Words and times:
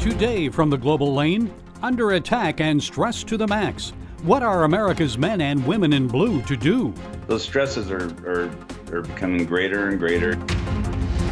Today 0.00 0.48
from 0.48 0.70
the 0.70 0.76
global 0.76 1.12
lane, 1.12 1.52
under 1.82 2.12
attack 2.12 2.60
and 2.60 2.80
stress 2.80 3.24
to 3.24 3.36
the 3.36 3.48
max. 3.48 3.92
What 4.22 4.44
are 4.44 4.62
America's 4.62 5.18
men 5.18 5.40
and 5.40 5.66
women 5.66 5.92
in 5.92 6.06
blue 6.06 6.40
to 6.42 6.56
do? 6.56 6.94
Those 7.26 7.42
stresses 7.42 7.90
are, 7.90 8.06
are, 8.24 8.48
are 8.92 9.02
becoming 9.02 9.44
greater 9.44 9.88
and 9.88 9.98
greater. 9.98 10.34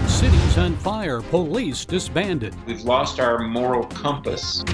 Cities 0.09 0.59
on 0.59 0.77
fire, 0.79 1.23
police 1.23 1.85
disbanded. 1.85 2.57
We've 2.67 2.83
lost 2.83 3.21
our 3.21 3.39
moral 3.39 3.85
compass. 3.87 4.65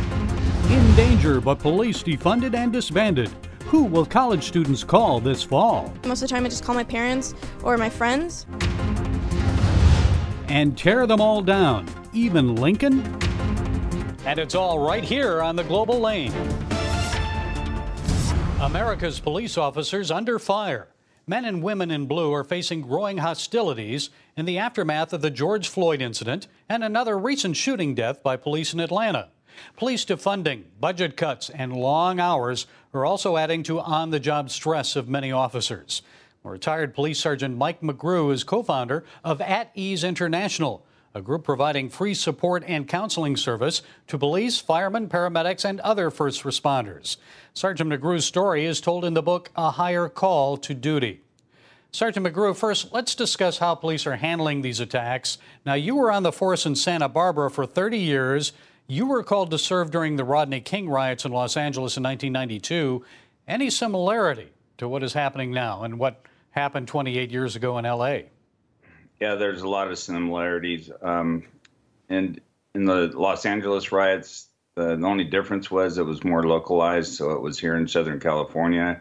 In 0.70 0.94
danger, 0.96 1.42
but 1.42 1.58
police 1.58 2.02
defunded 2.02 2.54
and 2.54 2.72
disbanded. 2.72 3.30
Who 3.66 3.84
will 3.84 4.06
college 4.06 4.44
students 4.44 4.82
call 4.84 5.20
this 5.20 5.42
fall? 5.42 5.92
Most 6.06 6.22
of 6.22 6.30
the 6.30 6.34
time, 6.34 6.46
I 6.46 6.48
just 6.48 6.64
call 6.64 6.74
my 6.74 6.84
parents 6.84 7.34
or 7.62 7.76
my 7.76 7.90
friends. 7.90 8.46
And 10.48 10.78
tear 10.78 11.06
them 11.06 11.20
all 11.20 11.42
down, 11.42 11.86
even 12.14 12.56
Lincoln? 12.56 13.02
And 14.24 14.38
it's 14.38 14.54
all 14.54 14.78
right 14.78 15.02
here 15.02 15.42
on 15.42 15.56
the 15.56 15.64
global 15.64 15.98
lane. 15.98 16.32
America's 18.60 19.18
police 19.18 19.58
officers 19.58 20.10
under 20.10 20.38
fire. 20.38 20.88
Men 21.26 21.44
and 21.44 21.62
women 21.62 21.90
in 21.90 22.06
blue 22.06 22.32
are 22.32 22.44
facing 22.44 22.82
growing 22.82 23.18
hostilities 23.18 24.10
in 24.36 24.44
the 24.44 24.58
aftermath 24.58 25.12
of 25.12 25.22
the 25.22 25.30
George 25.30 25.68
Floyd 25.68 26.00
incident 26.00 26.46
and 26.68 26.84
another 26.84 27.18
recent 27.18 27.56
shooting 27.56 27.94
death 27.94 28.22
by 28.22 28.36
police 28.36 28.72
in 28.72 28.78
Atlanta. 28.80 29.28
Police 29.76 30.04
defunding, 30.04 30.64
budget 30.80 31.16
cuts, 31.16 31.50
and 31.50 31.72
long 31.72 32.20
hours 32.20 32.66
are 32.94 33.04
also 33.04 33.36
adding 33.36 33.62
to 33.64 33.80
on 33.80 34.10
the 34.10 34.20
job 34.20 34.50
stress 34.50 34.94
of 34.94 35.08
many 35.08 35.32
officers. 35.32 36.02
Retired 36.44 36.94
Police 36.94 37.18
Sergeant 37.18 37.56
Mike 37.56 37.80
McGrew 37.80 38.32
is 38.32 38.44
co 38.44 38.62
founder 38.62 39.04
of 39.22 39.40
At 39.40 39.70
Ease 39.74 40.02
International, 40.04 40.84
a 41.14 41.22
group 41.22 41.44
providing 41.44 41.88
free 41.88 42.14
support 42.14 42.64
and 42.66 42.88
counseling 42.88 43.36
service 43.36 43.82
to 44.06 44.18
police, 44.18 44.60
firemen, 44.60 45.08
paramedics, 45.08 45.64
and 45.64 45.80
other 45.80 46.10
first 46.10 46.42
responders. 46.42 47.16
Sergeant 47.54 47.90
McGrew's 47.90 48.24
story 48.24 48.64
is 48.64 48.80
told 48.80 49.04
in 49.04 49.14
the 49.14 49.22
book 49.22 49.50
A 49.56 49.72
Higher 49.72 50.08
Call 50.08 50.56
to 50.58 50.74
Duty. 50.74 51.20
Sergeant 51.90 52.26
McGrew, 52.26 52.56
first, 52.56 52.90
let's 52.92 53.14
discuss 53.14 53.58
how 53.58 53.74
police 53.74 54.06
are 54.06 54.16
handling 54.16 54.62
these 54.62 54.80
attacks. 54.80 55.36
Now, 55.66 55.74
you 55.74 55.94
were 55.94 56.10
on 56.10 56.22
the 56.22 56.32
force 56.32 56.64
in 56.64 56.74
Santa 56.74 57.08
Barbara 57.08 57.50
for 57.50 57.66
30 57.66 57.98
years. 57.98 58.54
You 58.86 59.06
were 59.06 59.22
called 59.22 59.50
to 59.50 59.58
serve 59.58 59.90
during 59.90 60.16
the 60.16 60.24
Rodney 60.24 60.62
King 60.62 60.88
riots 60.88 61.26
in 61.26 61.32
Los 61.32 61.54
Angeles 61.54 61.98
in 61.98 62.02
1992. 62.02 63.04
Any 63.46 63.68
similarity 63.68 64.52
to 64.78 64.88
what 64.88 65.02
is 65.02 65.12
happening 65.12 65.50
now 65.50 65.82
and 65.82 65.98
what 65.98 66.24
happened 66.52 66.88
28 66.88 67.30
years 67.30 67.56
ago 67.56 67.76
in 67.76 67.84
LA? 67.84 68.20
Yeah, 69.22 69.36
there's 69.36 69.62
a 69.62 69.68
lot 69.68 69.88
of 69.88 70.00
similarities. 70.00 70.90
Um, 71.00 71.44
and 72.08 72.40
in 72.74 72.86
the 72.86 73.06
Los 73.14 73.46
Angeles 73.46 73.92
riots, 73.92 74.48
the, 74.74 74.96
the 74.96 75.06
only 75.06 75.22
difference 75.22 75.70
was 75.70 75.96
it 75.96 76.04
was 76.04 76.24
more 76.24 76.42
localized, 76.42 77.14
so 77.14 77.30
it 77.30 77.40
was 77.40 77.56
here 77.56 77.76
in 77.76 77.86
Southern 77.86 78.18
California. 78.18 79.00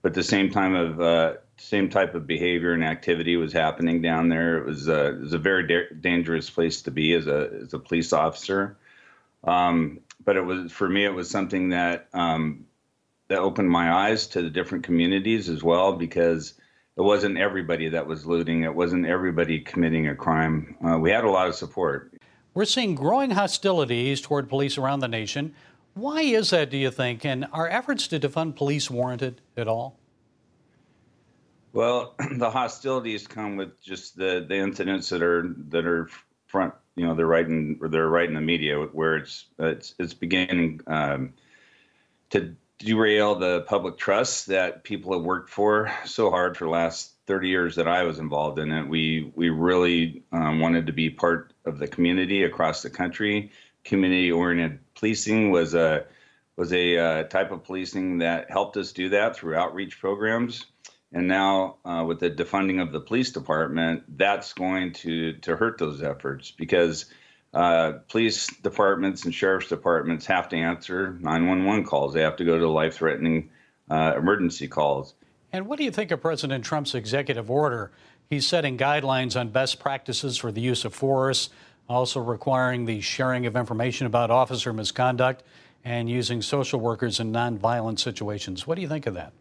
But 0.00 0.14
the 0.14 0.22
same 0.22 0.48
time 0.48 0.74
of 0.74 1.02
uh, 1.02 1.34
same 1.58 1.90
type 1.90 2.14
of 2.14 2.26
behavior 2.26 2.72
and 2.72 2.82
activity 2.82 3.36
was 3.36 3.52
happening 3.52 4.00
down 4.00 4.30
there. 4.30 4.56
It 4.56 4.64
was, 4.64 4.88
uh, 4.88 5.12
it 5.12 5.20
was 5.20 5.32
a 5.34 5.38
very 5.38 5.66
da- 5.66 5.94
dangerous 6.00 6.48
place 6.48 6.80
to 6.80 6.90
be 6.90 7.12
as 7.12 7.26
a 7.26 7.50
as 7.64 7.74
a 7.74 7.78
police 7.78 8.14
officer. 8.14 8.78
Um, 9.44 10.00
but 10.24 10.38
it 10.38 10.46
was 10.46 10.72
for 10.72 10.88
me, 10.88 11.04
it 11.04 11.12
was 11.12 11.28
something 11.28 11.68
that 11.68 12.08
um, 12.14 12.64
that 13.28 13.40
opened 13.40 13.68
my 13.68 13.92
eyes 13.92 14.28
to 14.28 14.40
the 14.40 14.48
different 14.48 14.84
communities 14.84 15.50
as 15.50 15.62
well 15.62 15.92
because 15.92 16.54
it 16.98 17.02
wasn't 17.02 17.38
everybody 17.38 17.88
that 17.88 18.06
was 18.06 18.26
looting. 18.26 18.64
It 18.64 18.74
wasn't 18.74 19.06
everybody 19.06 19.60
committing 19.60 20.08
a 20.08 20.16
crime. 20.16 20.76
Uh, 20.84 20.98
we 20.98 21.10
had 21.10 21.24
a 21.24 21.30
lot 21.30 21.46
of 21.46 21.54
support. 21.54 22.12
We're 22.54 22.64
seeing 22.64 22.96
growing 22.96 23.30
hostilities 23.30 24.20
toward 24.20 24.48
police 24.48 24.76
around 24.76 25.00
the 25.00 25.08
nation. 25.08 25.54
Why 25.94 26.22
is 26.22 26.50
that, 26.50 26.70
do 26.70 26.76
you 26.76 26.90
think? 26.90 27.24
And 27.24 27.46
are 27.52 27.68
efforts 27.68 28.08
to 28.08 28.18
defund 28.18 28.56
police 28.56 28.90
warranted 28.90 29.40
at 29.56 29.68
all? 29.68 29.98
Well, 31.72 32.16
the 32.36 32.50
hostilities 32.50 33.28
come 33.28 33.56
with 33.56 33.80
just 33.80 34.16
the, 34.16 34.44
the 34.48 34.56
incidents 34.56 35.08
that 35.10 35.22
are 35.22 35.54
that 35.68 35.86
are 35.86 36.08
front 36.48 36.74
you 36.96 37.06
know 37.06 37.14
they're 37.14 37.26
writing 37.26 37.78
or 37.80 37.88
they're 37.88 38.08
writing 38.08 38.34
the 38.34 38.40
media 38.40 38.76
where 38.76 39.16
it's 39.16 39.46
it's 39.58 39.94
it's 39.98 40.14
beginning 40.14 40.80
um, 40.88 41.32
to 42.30 42.56
derail 42.78 43.34
the 43.34 43.62
public 43.62 43.98
trust 43.98 44.46
that 44.46 44.84
people 44.84 45.12
have 45.12 45.22
worked 45.22 45.50
for 45.50 45.92
so 46.04 46.30
hard 46.30 46.56
for 46.56 46.64
the 46.64 46.70
last 46.70 47.12
30 47.26 47.48
years 47.48 47.76
that 47.76 47.88
I 47.88 48.04
was 48.04 48.18
involved 48.18 48.58
in 48.58 48.72
it. 48.72 48.88
We 48.88 49.32
we 49.34 49.50
really 49.50 50.22
um, 50.32 50.60
wanted 50.60 50.86
to 50.86 50.92
be 50.92 51.10
part 51.10 51.52
of 51.64 51.78
the 51.78 51.88
community 51.88 52.44
across 52.44 52.82
the 52.82 52.90
country. 52.90 53.52
Community 53.84 54.32
oriented 54.32 54.80
policing 54.94 55.50
was 55.50 55.74
a 55.74 56.06
was 56.56 56.72
a 56.72 56.98
uh, 56.98 57.22
type 57.24 57.52
of 57.52 57.64
policing 57.64 58.18
that 58.18 58.50
helped 58.50 58.76
us 58.76 58.92
do 58.92 59.10
that 59.10 59.36
through 59.36 59.54
outreach 59.54 60.00
programs. 60.00 60.66
And 61.12 61.26
now, 61.26 61.76
uh, 61.84 62.04
with 62.06 62.20
the 62.20 62.30
defunding 62.30 62.82
of 62.82 62.92
the 62.92 63.00
police 63.00 63.30
department, 63.30 64.04
that's 64.18 64.52
going 64.52 64.92
to 64.94 65.34
to 65.34 65.56
hurt 65.56 65.78
those 65.78 66.02
efforts 66.02 66.50
because 66.50 67.06
uh, 67.54 67.92
police 68.08 68.46
departments 68.62 69.24
and 69.24 69.34
sheriff's 69.34 69.68
departments 69.68 70.26
have 70.26 70.48
to 70.50 70.56
answer 70.56 71.16
911 71.20 71.84
calls. 71.84 72.14
They 72.14 72.20
have 72.20 72.36
to 72.36 72.44
go 72.44 72.58
to 72.58 72.68
life 72.68 72.96
threatening 72.96 73.50
uh, 73.90 74.14
emergency 74.16 74.68
calls. 74.68 75.14
And 75.52 75.66
what 75.66 75.78
do 75.78 75.84
you 75.84 75.90
think 75.90 76.10
of 76.10 76.20
President 76.20 76.64
Trump's 76.64 76.94
executive 76.94 77.50
order? 77.50 77.90
He's 78.28 78.46
setting 78.46 78.76
guidelines 78.76 79.38
on 79.38 79.48
best 79.48 79.80
practices 79.80 80.36
for 80.36 80.52
the 80.52 80.60
use 80.60 80.84
of 80.84 80.94
force, 80.94 81.48
also 81.88 82.20
requiring 82.20 82.84
the 82.84 83.00
sharing 83.00 83.46
of 83.46 83.56
information 83.56 84.06
about 84.06 84.30
officer 84.30 84.74
misconduct 84.74 85.42
and 85.84 86.10
using 86.10 86.42
social 86.42 86.78
workers 86.80 87.18
in 87.18 87.32
nonviolent 87.32 87.98
situations. 87.98 88.66
What 88.66 88.74
do 88.74 88.82
you 88.82 88.88
think 88.88 89.06
of 89.06 89.14
that? 89.14 89.32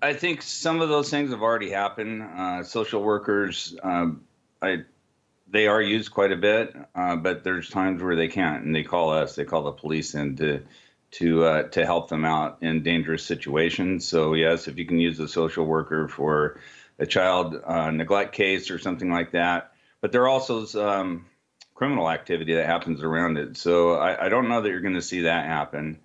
I 0.00 0.12
think 0.12 0.42
some 0.42 0.80
of 0.80 0.88
those 0.88 1.10
things 1.10 1.30
have 1.30 1.42
already 1.42 1.70
happened. 1.70 2.22
Uh, 2.22 2.62
social 2.62 3.02
workers, 3.02 3.74
um, 3.82 4.22
I, 4.62 4.84
they 5.48 5.68
are 5.68 5.80
used 5.80 6.10
quite 6.10 6.32
a 6.32 6.36
bit, 6.36 6.74
uh, 6.94 7.16
but 7.16 7.44
there's 7.44 7.70
times 7.70 8.02
where 8.02 8.16
they 8.16 8.28
can't, 8.28 8.64
and 8.64 8.74
they 8.74 8.82
call 8.82 9.10
us. 9.10 9.34
They 9.34 9.44
call 9.44 9.62
the 9.62 9.72
police 9.72 10.14
in 10.14 10.36
to 10.36 10.62
to 11.12 11.44
uh, 11.44 11.62
to 11.68 11.86
help 11.86 12.08
them 12.08 12.24
out 12.24 12.58
in 12.62 12.82
dangerous 12.82 13.24
situations. 13.24 14.06
So 14.06 14.34
yes, 14.34 14.68
if 14.68 14.78
you 14.78 14.84
can 14.84 14.98
use 14.98 15.20
a 15.20 15.28
social 15.28 15.64
worker 15.64 16.08
for 16.08 16.60
a 16.98 17.06
child 17.06 17.60
uh, 17.64 17.90
neglect 17.90 18.34
case 18.34 18.70
or 18.70 18.78
something 18.78 19.10
like 19.10 19.32
that, 19.32 19.72
but 20.00 20.12
there 20.12 20.22
are 20.22 20.28
also 20.28 20.66
um, 20.84 21.26
criminal 21.74 22.10
activity 22.10 22.54
that 22.54 22.66
happens 22.66 23.02
around 23.02 23.36
it. 23.36 23.56
So 23.56 23.94
I, 23.94 24.26
I 24.26 24.28
don't 24.28 24.48
know 24.48 24.62
that 24.62 24.68
you're 24.68 24.80
going 24.80 24.94
to 24.94 25.02
see 25.02 25.22
that 25.22 25.46
happen. 25.46 26.00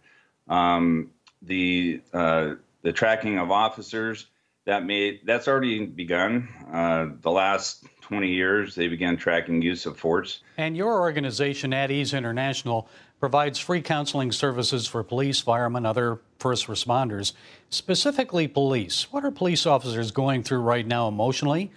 Um, 0.47 1.11
the 1.41 2.01
uh, 2.13 2.55
the 2.83 2.91
tracking 2.93 3.39
of 3.39 3.51
officers 3.51 4.27
that 4.65 4.85
made 4.85 5.21
that's 5.25 5.47
already 5.47 5.85
begun. 5.85 6.47
Uh, 6.71 7.07
the 7.21 7.31
last 7.31 7.85
20 8.01 8.27
years, 8.27 8.75
they 8.75 8.87
began 8.87 9.17
tracking 9.17 9.61
use 9.61 9.85
of 9.85 9.97
force. 9.97 10.41
And 10.57 10.75
your 10.75 10.99
organization, 10.99 11.73
At 11.73 11.91
Ease 11.91 12.13
International, 12.13 12.87
provides 13.19 13.59
free 13.59 13.81
counseling 13.81 14.31
services 14.31 14.87
for 14.87 15.03
police, 15.03 15.39
firemen, 15.39 15.85
other 15.85 16.19
first 16.39 16.67
responders, 16.67 17.33
specifically 17.69 18.47
police. 18.47 19.11
What 19.11 19.23
are 19.23 19.31
police 19.31 19.65
officers 19.65 20.11
going 20.11 20.43
through 20.43 20.59
right 20.59 20.85
now 20.85 21.07
emotionally? 21.07 21.71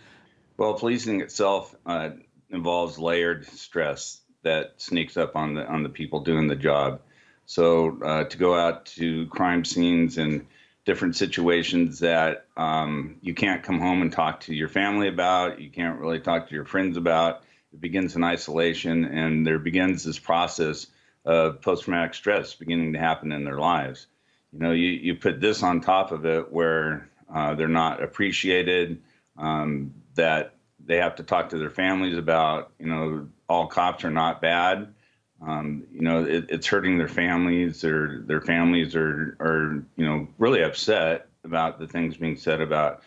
Well, 0.56 0.74
policing 0.74 1.20
itself 1.20 1.74
uh, 1.86 2.10
involves 2.50 2.98
layered 2.98 3.46
stress 3.46 4.20
that 4.42 4.74
sneaks 4.76 5.16
up 5.16 5.36
on 5.36 5.54
the 5.54 5.66
on 5.66 5.82
the 5.82 5.88
people 5.88 6.20
doing 6.20 6.48
the 6.48 6.56
job. 6.56 7.00
So 7.46 7.98
uh, 8.02 8.24
to 8.24 8.38
go 8.38 8.54
out 8.54 8.86
to 8.86 9.26
crime 9.26 9.64
scenes 9.64 10.18
and 10.18 10.46
different 10.84 11.16
situations 11.16 12.00
that 12.00 12.46
um, 12.56 13.16
you 13.22 13.34
can't 13.34 13.62
come 13.62 13.80
home 13.80 14.02
and 14.02 14.12
talk 14.12 14.40
to 14.40 14.54
your 14.54 14.68
family 14.68 15.08
about, 15.08 15.60
you 15.60 15.70
can't 15.70 15.98
really 15.98 16.20
talk 16.20 16.48
to 16.48 16.54
your 16.54 16.64
friends 16.64 16.96
about. 16.96 17.42
It 17.72 17.80
begins 17.80 18.16
in 18.16 18.22
isolation, 18.22 19.04
and 19.04 19.46
there 19.46 19.58
begins 19.58 20.04
this 20.04 20.18
process 20.18 20.86
of 21.24 21.62
post 21.62 21.84
traumatic 21.84 22.14
stress 22.14 22.54
beginning 22.54 22.92
to 22.92 22.98
happen 22.98 23.32
in 23.32 23.44
their 23.44 23.58
lives. 23.58 24.06
You 24.52 24.58
know, 24.58 24.72
you, 24.72 24.88
you 24.88 25.16
put 25.16 25.40
this 25.40 25.62
on 25.62 25.80
top 25.80 26.12
of 26.12 26.26
it 26.26 26.52
where 26.52 27.08
uh, 27.34 27.54
they're 27.54 27.66
not 27.68 28.02
appreciated, 28.02 29.02
um, 29.36 29.94
that 30.14 30.54
they 30.84 30.98
have 30.98 31.16
to 31.16 31.22
talk 31.22 31.48
to 31.48 31.58
their 31.58 31.70
families 31.70 32.16
about, 32.16 32.70
you 32.78 32.86
know, 32.86 33.28
all 33.48 33.66
cops 33.66 34.04
are 34.04 34.10
not 34.10 34.42
bad. 34.42 34.94
Um, 35.40 35.84
you 35.92 36.00
know, 36.00 36.24
it, 36.24 36.46
it's 36.48 36.66
hurting 36.66 36.98
their 36.98 37.08
families. 37.08 37.80
Their 37.80 38.20
their 38.20 38.40
families 38.40 38.94
are 38.94 39.36
are 39.40 39.84
you 39.96 40.06
know 40.06 40.28
really 40.38 40.62
upset 40.62 41.28
about 41.44 41.78
the 41.78 41.86
things 41.86 42.16
being 42.16 42.36
said 42.36 42.60
about 42.60 43.02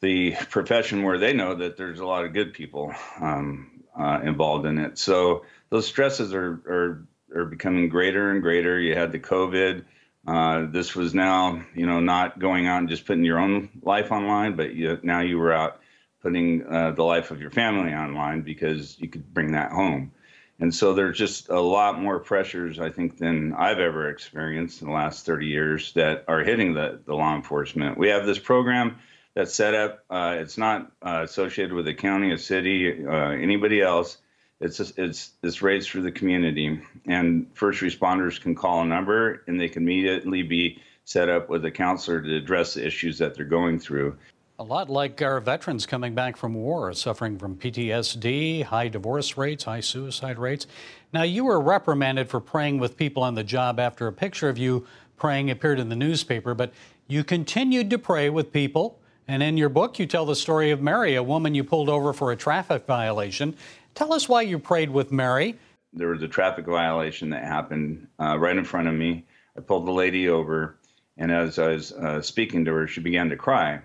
the 0.00 0.34
profession 0.50 1.02
where 1.02 1.18
they 1.18 1.32
know 1.32 1.54
that 1.54 1.76
there's 1.76 2.00
a 2.00 2.06
lot 2.06 2.24
of 2.24 2.32
good 2.32 2.52
people 2.52 2.92
um, 3.20 3.82
uh, 3.98 4.20
involved 4.22 4.66
in 4.66 4.78
it. 4.78 4.98
So 4.98 5.44
those 5.70 5.86
stresses 5.86 6.34
are 6.34 6.60
are 6.68 7.06
are 7.34 7.44
becoming 7.44 7.88
greater 7.88 8.30
and 8.30 8.42
greater. 8.42 8.78
You 8.78 8.94
had 8.94 9.12
the 9.12 9.20
COVID. 9.20 9.84
Uh, 10.26 10.66
this 10.70 10.94
was 10.94 11.14
now, 11.14 11.64
you 11.74 11.86
know, 11.86 12.00
not 12.00 12.38
going 12.38 12.66
out 12.66 12.78
and 12.78 12.88
just 12.88 13.06
putting 13.06 13.24
your 13.24 13.38
own 13.38 13.70
life 13.82 14.12
online, 14.12 14.54
but 14.54 14.74
you, 14.74 14.98
now 15.02 15.20
you 15.20 15.38
were 15.38 15.52
out 15.52 15.80
putting 16.20 16.66
uh, 16.66 16.90
the 16.90 17.02
life 17.02 17.30
of 17.30 17.40
your 17.40 17.50
family 17.50 17.94
online 17.94 18.42
because 18.42 19.00
you 19.00 19.08
could 19.08 19.32
bring 19.32 19.52
that 19.52 19.72
home 19.72 20.12
And 20.60 20.74
so 20.74 20.92
there's 20.92 21.16
just 21.16 21.48
a 21.48 21.60
lot 21.60 22.00
more 22.00 22.18
pressures, 22.18 22.78
I 22.78 22.90
think, 22.90 23.16
than 23.16 23.54
I've 23.54 23.78
ever 23.78 24.10
experienced 24.10 24.82
in 24.82 24.88
the 24.88 24.94
last 24.94 25.24
30 25.24 25.46
years 25.46 25.92
that 25.94 26.24
are 26.28 26.40
hitting 26.40 26.74
the, 26.74 27.00
the 27.06 27.14
law 27.14 27.34
enforcement. 27.34 27.96
We 27.96 28.08
have 28.08 28.26
this 28.26 28.38
program 28.38 28.98
that's 29.34 29.54
set 29.54 29.74
up. 29.74 30.04
Uh, 30.10 30.36
it's 30.38 30.58
not 30.58 30.92
uh, 31.00 31.22
associated 31.24 31.72
with 31.72 31.88
a 31.88 31.94
county, 31.94 32.32
a 32.32 32.38
city, 32.38 33.06
uh, 33.06 33.30
anybody 33.30 33.80
else. 33.80 34.18
It's 34.60 34.76
just, 34.76 34.98
it's 34.98 35.30
it's 35.42 35.62
raised 35.62 35.88
for 35.88 36.02
the 36.02 36.12
community, 36.12 36.82
and 37.06 37.46
first 37.54 37.80
responders 37.80 38.38
can 38.38 38.54
call 38.54 38.82
a 38.82 38.84
number, 38.84 39.42
and 39.46 39.58
they 39.58 39.70
can 39.70 39.84
immediately 39.84 40.42
be 40.42 40.82
set 41.06 41.30
up 41.30 41.48
with 41.48 41.64
a 41.64 41.70
counselor 41.70 42.20
to 42.20 42.36
address 42.36 42.74
the 42.74 42.86
issues 42.86 43.16
that 43.18 43.34
they're 43.34 43.46
going 43.46 43.78
through. 43.78 44.18
A 44.60 44.62
lot 44.62 44.90
like 44.90 45.22
our 45.22 45.40
veterans 45.40 45.86
coming 45.86 46.14
back 46.14 46.36
from 46.36 46.52
war, 46.52 46.92
suffering 46.92 47.38
from 47.38 47.56
PTSD, 47.56 48.64
high 48.64 48.88
divorce 48.88 49.38
rates, 49.38 49.64
high 49.64 49.80
suicide 49.80 50.38
rates. 50.38 50.66
Now, 51.14 51.22
you 51.22 51.46
were 51.46 51.58
reprimanded 51.58 52.28
for 52.28 52.40
praying 52.40 52.78
with 52.78 52.98
people 52.98 53.22
on 53.22 53.34
the 53.34 53.42
job 53.42 53.80
after 53.80 54.06
a 54.06 54.12
picture 54.12 54.50
of 54.50 54.58
you 54.58 54.86
praying 55.16 55.50
appeared 55.50 55.80
in 55.80 55.88
the 55.88 55.96
newspaper, 55.96 56.52
but 56.52 56.74
you 57.08 57.24
continued 57.24 57.88
to 57.88 57.98
pray 57.98 58.28
with 58.28 58.52
people. 58.52 59.00
And 59.26 59.42
in 59.42 59.56
your 59.56 59.70
book, 59.70 59.98
you 59.98 60.04
tell 60.04 60.26
the 60.26 60.36
story 60.36 60.72
of 60.72 60.82
Mary, 60.82 61.14
a 61.14 61.22
woman 61.22 61.54
you 61.54 61.64
pulled 61.64 61.88
over 61.88 62.12
for 62.12 62.30
a 62.30 62.36
traffic 62.36 62.84
violation. 62.84 63.56
Tell 63.94 64.12
us 64.12 64.28
why 64.28 64.42
you 64.42 64.58
prayed 64.58 64.90
with 64.90 65.10
Mary. 65.10 65.58
There 65.94 66.08
was 66.08 66.20
a 66.20 66.28
traffic 66.28 66.66
violation 66.66 67.30
that 67.30 67.44
happened 67.44 68.08
uh, 68.18 68.38
right 68.38 68.58
in 68.58 68.66
front 68.66 68.88
of 68.88 68.94
me. 68.94 69.24
I 69.56 69.62
pulled 69.62 69.86
the 69.86 69.92
lady 69.92 70.28
over, 70.28 70.76
and 71.16 71.32
as 71.32 71.58
I 71.58 71.68
was 71.68 71.92
uh, 71.92 72.20
speaking 72.20 72.66
to 72.66 72.72
her, 72.72 72.86
she 72.86 73.00
began 73.00 73.30
to 73.30 73.36
cry 73.36 73.80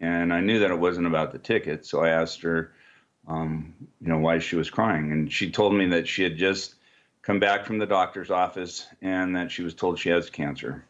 and 0.00 0.32
I 0.32 0.40
knew 0.40 0.60
that 0.60 0.70
it 0.70 0.78
wasn't 0.78 1.06
about 1.06 1.32
the 1.32 1.38
ticket. 1.38 1.86
So 1.86 2.02
I 2.02 2.10
asked 2.10 2.42
her, 2.42 2.72
um, 3.26 3.74
you 4.00 4.08
know, 4.08 4.18
why 4.18 4.38
she 4.38 4.56
was 4.56 4.70
crying, 4.70 5.12
and 5.12 5.32
she 5.32 5.50
told 5.50 5.74
me 5.74 5.86
that 5.88 6.08
she 6.08 6.22
had 6.22 6.36
just 6.36 6.74
come 7.22 7.40
back 7.40 7.66
from 7.66 7.78
the 7.78 7.86
doctor's 7.86 8.30
office 8.30 8.86
and 9.02 9.36
that 9.36 9.50
she 9.50 9.62
was 9.62 9.74
told 9.74 9.98
she 9.98 10.08
has 10.08 10.30
cancer. 10.30 10.84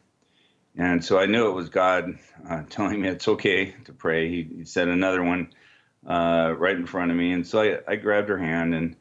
And 0.77 1.03
so 1.03 1.19
I 1.19 1.25
knew 1.25 1.49
it 1.49 1.53
was 1.53 1.69
God 1.69 2.17
uh, 2.49 2.63
telling 2.69 3.01
me 3.01 3.09
it's 3.09 3.27
okay 3.27 3.75
to 3.85 3.93
pray. 3.93 4.29
He, 4.29 4.47
he 4.57 4.65
said 4.65 4.87
another 4.87 5.23
one 5.23 5.53
uh, 6.07 6.55
right 6.57 6.75
in 6.75 6.85
front 6.85 7.11
of 7.11 7.17
me, 7.17 7.33
and 7.33 7.45
so 7.45 7.61
I, 7.61 7.79
I 7.87 7.95
grabbed 7.97 8.29
her 8.29 8.37
hand 8.37 8.73
and 8.73 8.95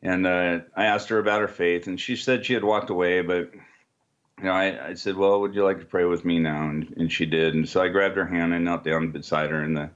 and 0.00 0.28
uh, 0.28 0.60
I 0.76 0.84
asked 0.84 1.08
her 1.08 1.18
about 1.18 1.40
her 1.40 1.48
faith, 1.48 1.88
and 1.88 2.00
she 2.00 2.14
said 2.14 2.46
she 2.46 2.54
had 2.54 2.62
walked 2.62 2.90
away, 2.90 3.20
but 3.22 3.50
you 4.38 4.44
know, 4.44 4.52
I, 4.52 4.88
I 4.88 4.94
said, 4.94 5.16
well, 5.16 5.40
would 5.40 5.54
you 5.54 5.64
like 5.64 5.80
to 5.80 5.84
pray 5.84 6.04
with 6.04 6.24
me 6.24 6.38
now? 6.38 6.68
And, 6.68 6.94
and 6.96 7.12
she 7.12 7.26
did. 7.26 7.54
And 7.54 7.68
so 7.68 7.82
I 7.82 7.88
grabbed 7.88 8.16
her 8.16 8.26
hand 8.26 8.54
and 8.54 8.64
knelt 8.64 8.84
down 8.84 9.10
beside 9.10 9.50
her 9.50 9.64
in 9.64 9.74
the, 9.74 9.90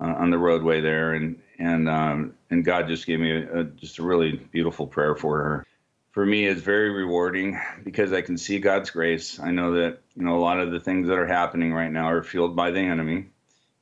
uh, 0.00 0.04
on 0.04 0.30
the 0.30 0.38
roadway 0.38 0.80
there. 0.80 1.14
And, 1.14 1.40
and, 1.58 1.88
um, 1.88 2.34
and 2.50 2.64
God 2.64 2.88
just 2.88 3.06
gave 3.06 3.20
me 3.20 3.32
a, 3.32 3.60
a, 3.60 3.64
just 3.64 3.98
a 3.98 4.02
really 4.02 4.32
beautiful 4.32 4.86
prayer 4.86 5.14
for 5.14 5.38
her. 5.42 5.66
For 6.12 6.26
me, 6.26 6.46
it's 6.46 6.60
very 6.60 6.90
rewarding 6.90 7.58
because 7.84 8.12
I 8.12 8.20
can 8.20 8.36
see 8.36 8.58
God's 8.58 8.90
grace. 8.90 9.38
I 9.38 9.52
know 9.52 9.74
that, 9.74 10.00
you 10.16 10.24
know, 10.24 10.36
a 10.36 10.40
lot 10.40 10.58
of 10.58 10.72
the 10.72 10.80
things 10.80 11.06
that 11.08 11.18
are 11.18 11.26
happening 11.26 11.72
right 11.72 11.90
now 11.92 12.10
are 12.10 12.22
fueled 12.22 12.56
by 12.56 12.72
the 12.72 12.80
enemy. 12.80 13.26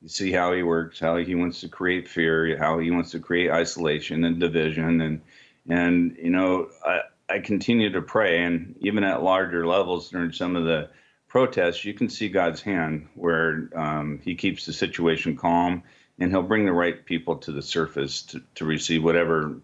You 0.03 0.09
see 0.09 0.31
how 0.31 0.53
he 0.53 0.63
works, 0.63 1.01
how 1.01 1.17
he 1.17 1.35
wants 1.35 1.61
to 1.63 1.69
create 1.69 2.07
fear, 2.07 2.57
how 2.59 2.79
he 2.79 2.91
wants 2.91 3.11
to 3.13 3.19
create 3.19 3.51
isolation 3.51 4.25
and 4.25 4.39
division. 4.39 5.01
And, 5.01 5.23
and, 5.69 6.17
you 6.23 6.31
know, 6.31 6.69
I, 6.85 7.01
I 7.29 7.41
continue 7.41 7.91
to 7.93 8.03
pray, 8.03 8.43
and 8.43 8.75
even 8.81 9.05
at 9.05 9.23
larger 9.23 9.67
levels 9.67 10.11
during 10.11 10.33
some 10.33 10.57
of 10.57 10.65
the 10.65 10.89
protests, 11.29 11.85
you 11.85 11.93
can 11.93 12.09
see 12.09 12.29
God's 12.29 12.63
hand 12.63 13.07
where 13.15 13.69
um, 13.77 14.21
He 14.25 14.35
keeps 14.35 14.65
the 14.65 14.73
situation 14.73 15.37
calm, 15.37 15.83
and 16.19 16.31
He'll 16.31 16.43
bring 16.43 16.65
the 16.65 16.73
right 16.73 17.05
people 17.05 17.37
to 17.37 17.53
the 17.53 17.63
surface 17.63 18.23
to, 18.23 18.43
to 18.55 18.65
receive 18.65 19.05
whatever 19.05 19.57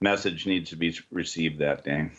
message 0.00 0.46
needs 0.46 0.70
to 0.70 0.76
be 0.76 0.96
received 1.12 1.60
that 1.60 1.84
day. 1.84 2.10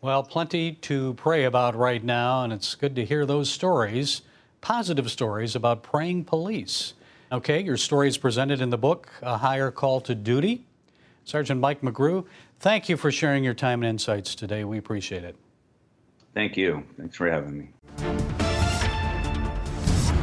Well, 0.00 0.22
plenty 0.22 0.72
to 0.72 1.12
pray 1.14 1.44
about 1.44 1.76
right 1.76 2.02
now, 2.02 2.42
and 2.42 2.52
it's 2.52 2.74
good 2.74 2.96
to 2.96 3.04
hear 3.04 3.26
those 3.26 3.50
stories, 3.50 4.22
positive 4.62 5.10
stories 5.10 5.54
about 5.54 5.82
praying 5.82 6.24
police. 6.24 6.94
Okay, 7.30 7.62
your 7.62 7.76
story 7.76 8.08
is 8.08 8.16
presented 8.16 8.62
in 8.62 8.70
the 8.70 8.78
book, 8.78 9.10
A 9.20 9.36
Higher 9.36 9.70
Call 9.70 10.00
to 10.00 10.14
Duty. 10.14 10.64
Sergeant 11.24 11.60
Mike 11.60 11.80
McGrew, 11.82 12.24
thank 12.60 12.88
you 12.88 12.96
for 12.96 13.10
sharing 13.10 13.42
your 13.42 13.54
time 13.54 13.82
and 13.82 13.90
insights 13.90 14.34
today. 14.34 14.64
We 14.64 14.78
appreciate 14.78 15.24
it. 15.24 15.36
Thank 16.34 16.56
you. 16.56 16.84
Thanks 16.96 17.16
for 17.16 17.28
having 17.28 17.58
me. 17.58 17.70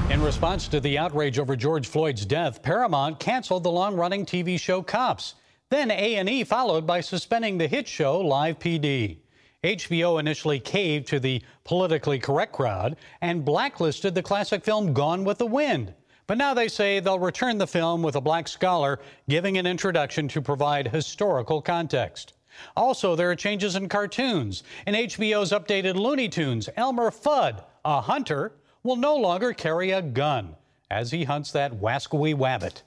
In 0.09 0.21
response 0.21 0.69
to 0.69 0.79
the 0.79 0.97
outrage 0.97 1.37
over 1.37 1.55
George 1.55 1.87
Floyd's 1.87 2.25
death, 2.25 2.63
Paramount 2.63 3.19
canceled 3.19 3.63
the 3.63 3.71
long-running 3.71 4.25
TV 4.25 4.57
show 4.57 4.81
Cops. 4.81 5.35
Then 5.69 5.91
A&E 5.91 6.45
followed 6.45 6.87
by 6.87 7.01
suspending 7.01 7.57
the 7.57 7.67
hit 7.67 7.87
show 7.87 8.21
Live 8.21 8.57
PD. 8.57 9.17
HBO 9.63 10.19
initially 10.19 10.59
caved 10.59 11.07
to 11.09 11.19
the 11.19 11.41
politically 11.65 12.19
correct 12.19 12.53
crowd 12.53 12.95
and 13.21 13.43
blacklisted 13.43 14.15
the 14.15 14.23
classic 14.23 14.63
film 14.63 14.93
Gone 14.93 15.25
with 15.25 15.39
the 15.39 15.45
Wind. 15.45 15.93
But 16.27 16.37
now 16.37 16.53
they 16.53 16.67
say 16.67 16.99
they'll 16.99 17.19
return 17.19 17.57
the 17.57 17.65
film 17.65 18.03
with 18.03 18.17
a 18.17 18.21
black 18.21 18.49
scholar 18.49 18.99
giving 19.29 19.57
an 19.57 19.65
introduction 19.65 20.27
to 20.27 20.41
provide 20.41 20.89
historical 20.89 21.61
context. 21.61 22.33
Also, 22.75 23.15
there 23.15 23.31
are 23.31 23.35
changes 23.35 23.75
in 23.75 23.87
cartoons. 23.87 24.63
In 24.85 24.93
HBO's 24.93 25.51
updated 25.51 25.95
Looney 25.95 26.27
Tunes, 26.27 26.69
Elmer 26.75 27.11
Fudd, 27.11 27.63
a 27.85 28.01
hunter, 28.01 28.51
will 28.83 28.97
no 28.97 29.15
longer 29.15 29.53
carry 29.53 29.91
a 29.91 30.01
gun 30.01 30.55
as 30.91 31.11
he 31.11 31.23
hunts 31.23 31.51
that 31.51 31.73
wascally 31.73 32.35
wabbit. 32.35 32.81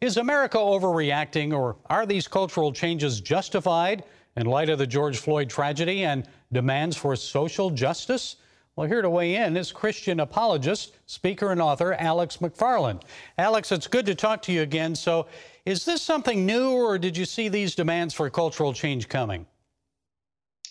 Is 0.00 0.16
America 0.16 0.58
overreacting, 0.58 1.54
or 1.54 1.76
are 1.86 2.06
these 2.06 2.28
cultural 2.28 2.72
changes 2.72 3.20
justified 3.20 4.04
in 4.36 4.46
light 4.46 4.68
of 4.68 4.78
the 4.78 4.86
George 4.86 5.18
Floyd 5.18 5.50
tragedy 5.50 6.04
and 6.04 6.28
demands 6.52 6.96
for 6.96 7.16
social 7.16 7.70
justice? 7.70 8.36
Well, 8.76 8.86
here 8.86 9.00
to 9.00 9.08
weigh 9.08 9.36
in 9.36 9.56
is 9.56 9.72
Christian 9.72 10.20
apologist, 10.20 10.98
speaker, 11.06 11.50
and 11.50 11.62
author 11.62 11.94
Alex 11.94 12.36
McFarland. 12.36 13.04
Alex, 13.38 13.72
it's 13.72 13.86
good 13.86 14.04
to 14.04 14.14
talk 14.14 14.42
to 14.42 14.52
you 14.52 14.60
again. 14.60 14.94
So, 14.94 15.28
is 15.64 15.86
this 15.86 16.02
something 16.02 16.44
new, 16.44 16.72
or 16.72 16.98
did 16.98 17.16
you 17.16 17.24
see 17.24 17.48
these 17.48 17.74
demands 17.74 18.12
for 18.12 18.28
cultural 18.28 18.74
change 18.74 19.08
coming? 19.08 19.46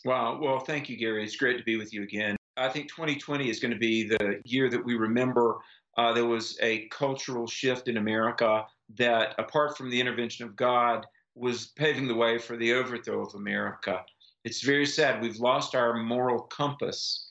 Well, 0.06 0.38
well, 0.40 0.60
thank 0.60 0.88
you, 0.88 0.98
Gary. 0.98 1.24
It's 1.24 1.36
great 1.36 1.58
to 1.58 1.64
be 1.64 1.78
with 1.78 1.94
you 1.94 2.04
again. 2.04 2.36
I 2.58 2.70
think 2.70 2.90
2020 2.90 3.50
is 3.50 3.60
going 3.60 3.74
to 3.74 3.80
be 3.80 4.08
the 4.08 4.40
year 4.46 4.70
that 4.70 4.86
we 4.86 4.94
remember 4.96 5.58
uh, 5.98 6.14
there 6.14 6.28
was 6.28 6.60
a 6.62 6.88
cultural 6.90 7.48
shift 7.48 7.88
in 7.88 7.98
America 7.98 8.68
that, 9.00 9.34
apart 9.40 9.76
from 9.76 9.90
the 9.90 10.00
intervention 10.00 10.46
of 10.46 10.56
God, 10.56 11.08
was 11.34 11.72
paving 11.76 12.08
the 12.08 12.14
way 12.14 12.38
for 12.38 12.56
the 12.56 12.72
overthrow 12.72 13.26
of 13.26 13.34
America. 13.34 14.06
It's 14.44 14.62
very 14.62 14.86
sad. 14.86 15.24
We've 15.24 15.40
lost 15.40 15.74
our 15.74 15.96
moral 15.96 16.44
compass 16.44 17.25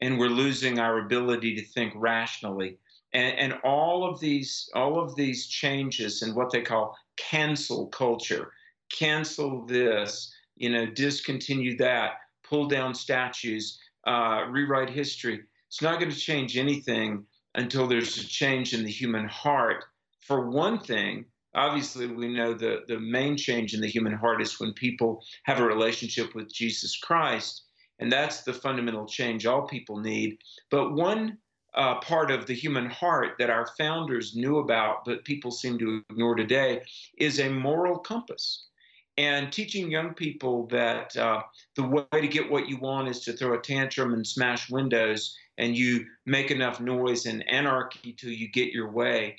and 0.00 0.18
we're 0.18 0.28
losing 0.28 0.78
our 0.78 0.98
ability 0.98 1.54
to 1.56 1.62
think 1.62 1.92
rationally. 1.96 2.78
And, 3.12 3.38
and 3.38 3.60
all 3.64 4.08
of 4.08 4.20
these 4.20 4.70
all 4.74 5.00
of 5.00 5.16
these 5.16 5.46
changes 5.46 6.22
in 6.22 6.34
what 6.34 6.50
they 6.52 6.62
call 6.62 6.96
cancel 7.16 7.88
culture, 7.88 8.52
cancel 8.92 9.66
this, 9.66 10.32
you 10.56 10.70
know, 10.70 10.86
discontinue 10.86 11.76
that, 11.78 12.12
pull 12.44 12.68
down 12.68 12.94
statues, 12.94 13.78
uh, 14.06 14.44
rewrite 14.48 14.90
history. 14.90 15.40
It's 15.68 15.82
not 15.82 15.98
going 16.00 16.10
to 16.10 16.16
change 16.16 16.56
anything 16.56 17.24
until 17.54 17.86
there's 17.86 18.16
a 18.16 18.26
change 18.26 18.74
in 18.74 18.84
the 18.84 18.90
human 18.90 19.26
heart. 19.28 19.84
For 20.20 20.48
one 20.48 20.78
thing, 20.78 21.24
obviously 21.54 22.06
we 22.06 22.28
know 22.28 22.54
the, 22.54 22.84
the 22.86 22.98
main 22.98 23.36
change 23.36 23.74
in 23.74 23.80
the 23.80 23.88
human 23.88 24.12
heart 24.12 24.40
is 24.40 24.60
when 24.60 24.72
people 24.72 25.22
have 25.44 25.58
a 25.58 25.64
relationship 25.64 26.34
with 26.34 26.52
Jesus 26.52 26.96
Christ 26.96 27.64
and 28.00 28.10
that's 28.10 28.42
the 28.42 28.52
fundamental 28.52 29.06
change 29.06 29.46
all 29.46 29.62
people 29.62 29.98
need. 29.98 30.38
But 30.70 30.94
one 30.94 31.38
uh, 31.74 32.00
part 32.00 32.30
of 32.30 32.46
the 32.46 32.54
human 32.54 32.90
heart 32.90 33.34
that 33.38 33.50
our 33.50 33.68
founders 33.78 34.34
knew 34.34 34.58
about, 34.58 35.04
but 35.04 35.24
people 35.24 35.50
seem 35.50 35.78
to 35.78 36.02
ignore 36.10 36.34
today, 36.34 36.82
is 37.18 37.38
a 37.38 37.48
moral 37.48 37.98
compass. 37.98 38.66
And 39.16 39.52
teaching 39.52 39.90
young 39.90 40.14
people 40.14 40.66
that 40.68 41.14
uh, 41.16 41.42
the 41.76 41.82
way 41.82 42.20
to 42.20 42.28
get 42.28 42.50
what 42.50 42.68
you 42.68 42.78
want 42.78 43.08
is 43.08 43.20
to 43.20 43.34
throw 43.34 43.54
a 43.54 43.60
tantrum 43.60 44.14
and 44.14 44.26
smash 44.26 44.70
windows, 44.70 45.36
and 45.58 45.76
you 45.76 46.06
make 46.24 46.50
enough 46.50 46.80
noise 46.80 47.26
and 47.26 47.46
anarchy 47.48 48.14
till 48.14 48.30
you 48.30 48.50
get 48.50 48.72
your 48.72 48.90
way. 48.90 49.36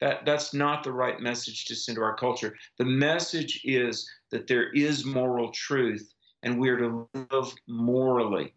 That, 0.00 0.24
that's 0.24 0.54
not 0.54 0.84
the 0.84 0.92
right 0.92 1.20
message 1.20 1.64
to 1.66 1.74
send 1.74 1.96
to 1.96 2.02
our 2.02 2.16
culture. 2.16 2.54
The 2.78 2.84
message 2.84 3.60
is 3.64 4.08
that 4.30 4.46
there 4.46 4.70
is 4.72 5.04
moral 5.04 5.50
truth 5.50 6.14
and 6.44 6.60
we're 6.60 6.76
to 6.76 7.08
live 7.14 7.52
morally. 7.66 8.54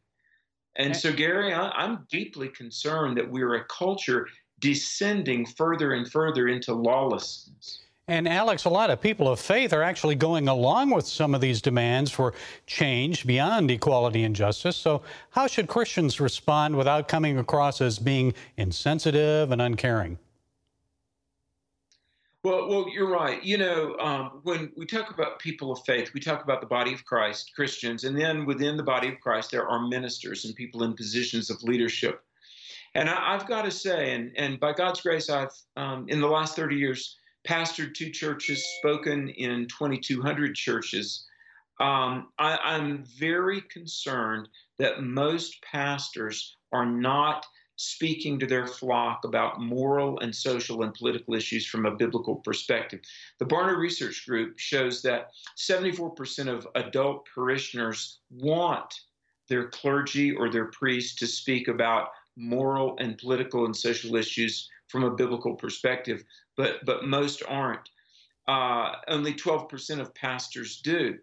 And 0.75 0.95
so, 0.95 1.11
Gary, 1.11 1.53
I, 1.53 1.83
am 1.83 2.05
deeply 2.11 2.49
concerned 2.49 3.17
that 3.17 3.27
we're 3.27 3.55
a 3.55 3.63
culture 3.65 4.27
descending 4.59 5.45
further 5.45 5.93
and 5.93 6.09
further 6.11 6.49
into 6.49 6.73
lawlessness. 6.73 7.79
And 8.09 8.27
Alex, 8.27 8.65
a 8.65 8.69
lot 8.69 8.89
of 8.89 9.01
people 9.01 9.27
of 9.27 9.39
faith 9.39 9.73
are 9.73 9.83
actually 9.83 10.15
going 10.15 10.47
along 10.47 10.91
with 10.91 11.05
some 11.05 11.35
of 11.35 11.41
these 11.41 11.61
demands 11.61 12.11
for 12.11 12.33
change 12.65 13.25
beyond 13.25 13.69
equality 13.71 14.23
and 14.23 14.35
justice. 14.35 14.77
So, 14.77 15.01
how 15.31 15.47
should 15.47 15.67
Christians 15.67 16.21
respond 16.21 16.75
without 16.75 17.07
coming 17.07 17.37
across 17.37 17.81
as 17.81 17.99
being 17.99 18.33
insensitive 18.55 19.51
and 19.51 19.61
uncaring? 19.61 20.19
Well, 22.47 22.69
well, 22.69 22.85
you're 22.89 23.09
right. 23.09 23.43
You 23.43 23.57
know, 23.57 23.97
um, 23.97 24.39
when 24.43 24.71
we 24.77 24.85
talk 24.85 25.11
about 25.11 25.37
people 25.37 25.69
of 25.69 25.83
faith, 25.85 26.11
we 26.13 26.21
talk 26.21 26.45
about 26.45 26.61
the 26.61 26.67
body 26.67 26.93
of 26.93 27.03
Christ, 27.03 27.51
Christians, 27.53 28.05
and 28.05 28.17
then 28.17 28.45
within 28.45 28.77
the 28.77 28.83
body 28.83 29.09
of 29.09 29.19
Christ, 29.19 29.51
there 29.51 29.67
are 29.67 29.85
ministers 29.85 30.45
and 30.45 30.55
people 30.55 30.83
in 30.83 30.93
positions 30.93 31.49
of 31.49 31.61
leadership. 31.63 32.23
And 32.95 33.09
I, 33.09 33.33
have 33.33 33.49
got 33.49 33.63
to 33.63 33.71
say, 33.71 34.15
and, 34.15 34.31
and 34.37 34.61
by 34.61 34.71
God's 34.71 35.01
grace, 35.01 35.29
I've, 35.29 35.51
um, 35.75 36.05
in 36.07 36.21
the 36.21 36.27
last 36.29 36.55
30 36.55 36.77
years, 36.77 37.17
pastored 37.45 37.93
two 37.93 38.11
churches, 38.11 38.65
spoken 38.77 39.27
in 39.27 39.67
2,200 39.67 40.55
churches. 40.55 41.25
Um, 41.81 42.29
I, 42.39 42.57
I'm 42.63 43.03
very 43.19 43.59
concerned 43.59 44.47
that 44.79 45.03
most 45.03 45.61
pastors 45.69 46.55
are 46.71 46.85
not 46.85 47.45
speaking 47.77 48.39
to 48.39 48.47
their 48.47 48.67
flock 48.67 49.23
about 49.23 49.61
moral 49.61 50.19
and 50.19 50.35
social 50.35 50.83
and 50.83 50.93
political 50.93 51.35
issues 51.35 51.65
from 51.65 51.85
a 51.85 51.95
biblical 51.95 52.35
perspective. 52.37 52.99
The 53.39 53.45
Barna 53.45 53.77
Research 53.77 54.25
Group 54.27 54.57
shows 54.57 55.01
that 55.03 55.29
74% 55.55 56.47
of 56.47 56.67
adult 56.75 57.27
parishioners 57.33 58.19
want 58.31 58.93
their 59.47 59.69
clergy 59.69 60.35
or 60.35 60.49
their 60.49 60.65
priest 60.65 61.19
to 61.19 61.27
speak 61.27 61.67
about 61.67 62.09
moral 62.35 62.97
and 62.99 63.17
political 63.17 63.65
and 63.65 63.75
social 63.75 64.15
issues 64.15 64.69
from 64.87 65.03
a 65.03 65.15
biblical 65.15 65.55
perspective, 65.55 66.23
but, 66.55 66.83
but 66.85 67.05
most 67.05 67.43
aren't. 67.47 67.89
Uh, 68.47 68.93
only 69.07 69.33
12% 69.33 69.99
of 69.99 70.15
pastors 70.15 70.79
do. 70.81 71.15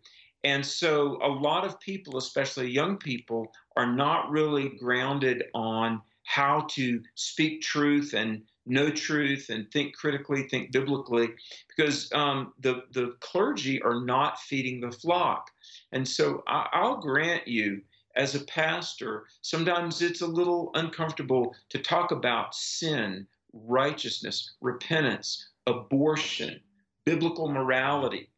And 0.44 0.64
so 0.64 1.18
a 1.22 1.28
lot 1.28 1.64
of 1.64 1.80
people, 1.80 2.18
especially 2.18 2.70
young 2.70 2.98
people, 2.98 3.50
are 3.76 3.90
not 3.90 4.30
really 4.30 4.76
grounded 4.78 5.44
on 5.54 6.02
how 6.24 6.66
to 6.70 7.02
speak 7.14 7.62
truth 7.62 8.14
and 8.14 8.42
know 8.66 8.90
truth 8.90 9.50
and 9.50 9.70
think 9.70 9.94
critically, 9.94 10.48
think 10.48 10.72
biblically, 10.72 11.28
because 11.68 12.10
um, 12.12 12.52
the 12.60 12.84
the 12.92 13.14
clergy 13.20 13.80
are 13.82 14.04
not 14.04 14.40
feeding 14.40 14.80
the 14.80 14.90
flock. 14.90 15.50
And 15.92 16.06
so 16.06 16.42
I, 16.46 16.68
I'll 16.72 16.96
grant 16.96 17.46
you, 17.46 17.82
as 18.16 18.34
a 18.34 18.44
pastor, 18.44 19.26
sometimes 19.42 20.00
it's 20.00 20.22
a 20.22 20.26
little 20.26 20.70
uncomfortable 20.74 21.54
to 21.70 21.78
talk 21.78 22.10
about 22.10 22.54
sin, 22.54 23.26
righteousness, 23.52 24.54
repentance, 24.60 25.50
abortion, 25.66 26.60
biblical 27.04 27.50
morality, 27.50 28.30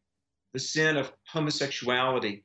the 0.53 0.59
sin 0.59 0.97
of 0.97 1.13
homosexuality, 1.31 2.41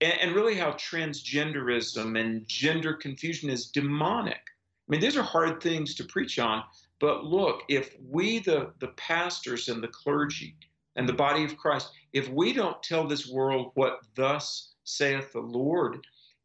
and, 0.00 0.14
and 0.20 0.34
really 0.34 0.54
how 0.54 0.72
transgenderism 0.72 2.18
and 2.20 2.46
gender 2.46 2.94
confusion 2.94 3.50
is 3.50 3.68
demonic. 3.68 4.40
I 4.88 4.92
mean, 4.92 5.00
these 5.00 5.16
are 5.16 5.22
hard 5.22 5.60
things 5.60 5.94
to 5.96 6.04
preach 6.04 6.38
on, 6.38 6.62
but 7.00 7.24
look, 7.24 7.62
if 7.68 7.96
we, 8.08 8.38
the, 8.38 8.72
the 8.78 8.88
pastors 8.96 9.68
and 9.68 9.82
the 9.82 9.88
clergy 9.88 10.56
and 10.94 11.08
the 11.08 11.12
body 11.12 11.42
of 11.44 11.56
Christ, 11.56 11.90
if 12.12 12.28
we 12.28 12.52
don't 12.52 12.80
tell 12.84 13.06
this 13.06 13.28
world 13.28 13.72
what 13.74 13.98
thus 14.14 14.74
saith 14.84 15.32
the 15.32 15.40
Lord, 15.40 15.98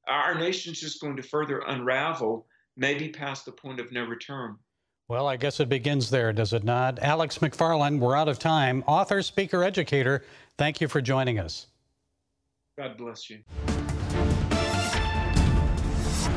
our 0.07 0.33
nation's 0.33 0.79
just 0.79 0.99
going 0.99 1.15
to 1.17 1.23
further 1.23 1.59
unravel, 1.67 2.47
maybe 2.75 3.09
past 3.09 3.45
the 3.45 3.51
point 3.51 3.79
of 3.79 3.91
no 3.91 4.05
return. 4.05 4.57
Well, 5.07 5.27
I 5.27 5.37
guess 5.37 5.59
it 5.59 5.69
begins 5.69 6.09
there, 6.09 6.33
does 6.33 6.53
it 6.53 6.63
not? 6.63 6.97
Alex 6.99 7.37
McFarland, 7.37 7.99
we're 7.99 8.15
out 8.15 8.27
of 8.29 8.39
time. 8.39 8.83
Author, 8.87 9.21
speaker, 9.21 9.63
educator, 9.63 10.23
thank 10.57 10.81
you 10.81 10.87
for 10.87 10.99
joining 10.99 11.37
us. 11.37 11.67
God 12.77 12.97
bless 12.97 13.29
you. 13.29 13.39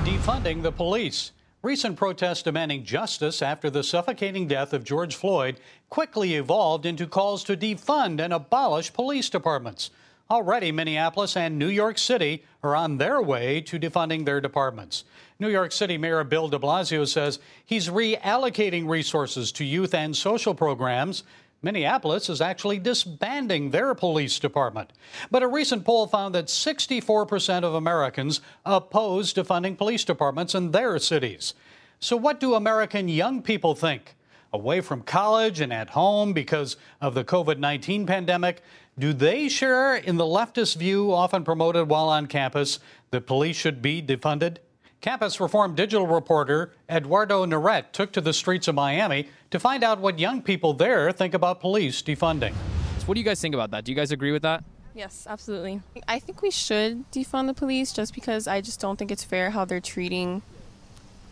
Defunding 0.05 0.63
the 0.63 0.73
police. 0.73 1.33
Recent 1.65 1.97
protests 1.97 2.43
demanding 2.43 2.85
justice 2.85 3.41
after 3.41 3.71
the 3.71 3.83
suffocating 3.83 4.47
death 4.47 4.75
of 4.75 4.85
George 4.85 5.17
Floyd 5.17 5.59
quickly 5.89 6.35
evolved 6.35 6.85
into 6.85 7.07
calls 7.07 7.43
to 7.45 7.57
defund 7.57 8.21
and 8.21 8.35
abolish 8.35 8.93
police 8.93 9.31
departments. 9.31 9.91
Already, 10.31 10.73
Minneapolis 10.73 11.39
and 11.39 11.59
New 11.59 11.69
York 11.69 11.97
City 11.97 12.45
are 12.63 12.77
on 12.77 12.99
their 12.99 13.23
way 13.23 13.63
to 13.63 13.79
defunding 13.79 14.27
their 14.27 14.43
departments. 14.43 15.05
New 15.39 15.49
York 15.49 15.73
City 15.73 15.97
Mayor 15.97 16.23
Bill 16.23 16.49
de 16.49 16.59
Blasio 16.59 17.09
says 17.09 17.39
he's 17.65 17.89
reallocating 17.89 18.87
resources 18.87 19.51
to 19.53 19.65
youth 19.65 19.95
and 19.95 20.15
social 20.15 20.55
programs 20.55 21.25
Minneapolis 21.65 22.29
is 22.29 22.41
actually 22.41 22.79
disbanding 22.79 23.71
their 23.71 23.95
police 23.95 24.39
department. 24.39 24.93
But 25.31 25.43
a 25.43 25.49
recent 25.49 25.85
poll 25.85 26.07
found 26.07 26.35
that 26.35 26.47
64% 26.47 27.65
of 27.65 27.75
Americans 27.75 28.43
oppose 28.65 29.33
defunding 29.33 29.77
police 29.77 30.05
departments 30.05 30.55
in 30.55 30.71
their 30.71 30.99
cities. 30.99 31.55
So, 31.99 32.17
what 32.17 32.39
do 32.39 32.55
American 32.55 33.09
young 33.09 33.43
people 33.43 33.75
think? 33.75 34.15
Away 34.53 34.83
from 34.83 35.03
college 35.03 35.61
and 35.61 35.73
at 35.73 35.91
home 35.91 36.33
because 36.33 36.77
of 37.01 37.15
the 37.15 37.25
COVID 37.25 37.59
19 37.59 38.07
pandemic, 38.07 38.63
do 38.99 39.13
they 39.13 39.49
share 39.49 39.97
in 39.97 40.17
the 40.17 40.25
leftist 40.25 40.77
view 40.77 41.13
often 41.13 41.43
promoted 41.43 41.89
while 41.89 42.09
on 42.09 42.27
campus 42.27 42.79
that 43.11 43.27
police 43.27 43.57
should 43.57 43.83
be 43.83 44.01
defunded? 44.01 44.59
Campus 45.05 45.39
Reform 45.39 45.75
digital 45.75 46.07
reporter 46.07 46.73
Eduardo 46.89 47.45
Neret 47.45 47.93
took 47.93 48.11
to 48.13 48.23
the 48.23 48.33
streets 48.33 48.69
of 48.69 48.75
Miami 48.75 49.29
to 49.51 49.61
find 49.61 49.85
out 49.85 50.01
what 50.01 50.19
young 50.19 50.41
people 50.41 50.73
there 50.73 51.13
think 51.13 51.35
about 51.35 51.61
police 51.61 52.01
defunding. 52.01 52.55
So 53.01 53.05
What 53.05 53.13
do 53.13 53.21
you 53.21 53.25
guys 53.27 53.39
think 53.39 53.55
about 53.55 53.71
that? 53.73 53.85
Do 53.85 53.93
you 53.93 53.97
guys 53.97 54.13
agree 54.13 54.33
with 54.33 54.41
that? 54.41 54.65
Yes, 54.95 55.27
absolutely. 55.29 55.83
I 56.09 56.19
think 56.19 56.41
we 56.41 56.51
should 56.51 57.05
defund 57.13 57.49
the 57.49 57.53
police 57.53 57.93
just 57.93 58.15
because 58.15 58.49
I 58.49 58.63
just 58.63 58.81
don't 58.81 58.99
think 58.99 59.11
it's 59.11 59.23
fair 59.23 59.51
how 59.51 59.67
they're 59.67 59.79
treating 59.79 60.41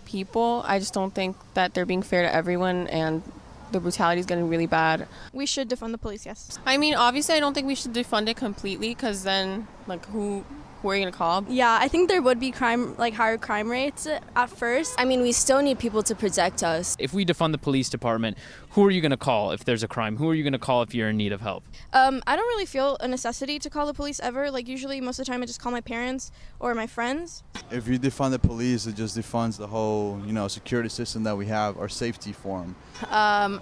people. 0.05 0.63
I 0.67 0.79
just 0.79 0.93
don't 0.93 1.15
think 1.15 1.39
that 1.55 1.73
they're 1.73 1.87
being 1.87 2.03
fair 2.03 2.25
to 2.25 2.35
everyone 2.35 2.89
and 2.89 3.23
the 3.71 3.81
brutality 3.81 4.21
is 4.21 4.27
getting 4.27 4.51
really 4.51 4.67
bad. 4.67 5.09
We 5.33 5.47
should 5.47 5.71
defund 5.71 5.93
the 5.93 5.99
police, 5.99 6.27
yes. 6.27 6.59
I 6.67 6.77
mean, 6.77 6.95
obviously 6.95 7.37
I 7.37 7.41
don't 7.41 7.55
think 7.55 7.67
we 7.67 7.75
should 7.75 7.95
defund 7.95 8.29
it 8.29 8.37
completely 8.37 8.91
because 8.91 9.23
then 9.23 9.67
like 9.87 10.05
who 10.09 10.45
who 10.83 10.91
are 10.91 10.97
you 10.97 11.03
gonna 11.03 11.17
call? 11.17 11.47
Yeah, 11.49 11.79
I 11.81 11.87
think 11.87 12.09
there 12.09 12.21
would 12.21 12.41
be 12.41 12.51
crime, 12.51 12.97
like 12.97 13.15
higher 13.15 13.39
crime 13.39 13.71
rates 13.71 14.09
at 14.35 14.51
first. 14.51 14.95
I 14.99 15.05
mean, 15.05 15.23
we 15.23 15.31
still 15.31 15.63
need 15.63 15.79
people 15.79 16.03
to 16.03 16.15
protect 16.15 16.65
us. 16.65 16.97
If 16.99 17.15
we 17.15 17.25
defund 17.25 17.53
the 17.53 17.59
police 17.59 17.89
department, 17.89 18.37
who 18.71 18.85
are 18.85 18.91
you 18.91 19.01
gonna 19.01 19.17
call 19.17 19.53
if 19.53 19.65
there's 19.65 19.85
a 19.85 19.89
crime? 19.89 20.17
Who 20.17 20.29
are 20.29 20.35
you 20.35 20.43
gonna 20.43 20.59
call 20.59 20.83
if 20.83 20.93
you're 20.93 21.11
in 21.11 21.17
need 21.17 21.33
of 21.33 21.41
help? 21.41 21.63
Um, 21.93 22.21
I 22.27 22.35
don't 22.35 22.47
really 22.49 22.67
feel 22.67 22.97
a 23.01 23.07
necessity 23.07 23.61
to 23.61 23.71
call 23.71 23.87
the 23.87 23.95
police 23.95 24.19
ever. 24.21 24.51
Like 24.51 24.67
usually, 24.67 25.01
most 25.01 25.21
of 25.21 25.25
the 25.25 25.31
time, 25.31 25.41
I 25.41 25.47
just 25.47 25.61
call 25.61 25.71
my 25.71 25.81
parents 25.81 26.33
or 26.59 26.75
my 26.75 26.89
friends. 26.89 27.45
If 27.71 27.87
you 27.87 27.99
defund 27.99 28.33
the 28.33 28.41
police, 28.41 28.87
it 28.87 28.97
just 28.97 29.17
defunds 29.17 29.59
the 29.59 29.69
whole, 29.69 30.21
you 30.27 30.33
know, 30.33 30.49
security 30.49 30.89
system 30.89 31.23
that 31.23 31.37
we 31.37 31.47
have, 31.47 31.79
our 31.79 31.89
safety 31.89 32.33
form. 32.33 32.75
Um, 33.09 33.61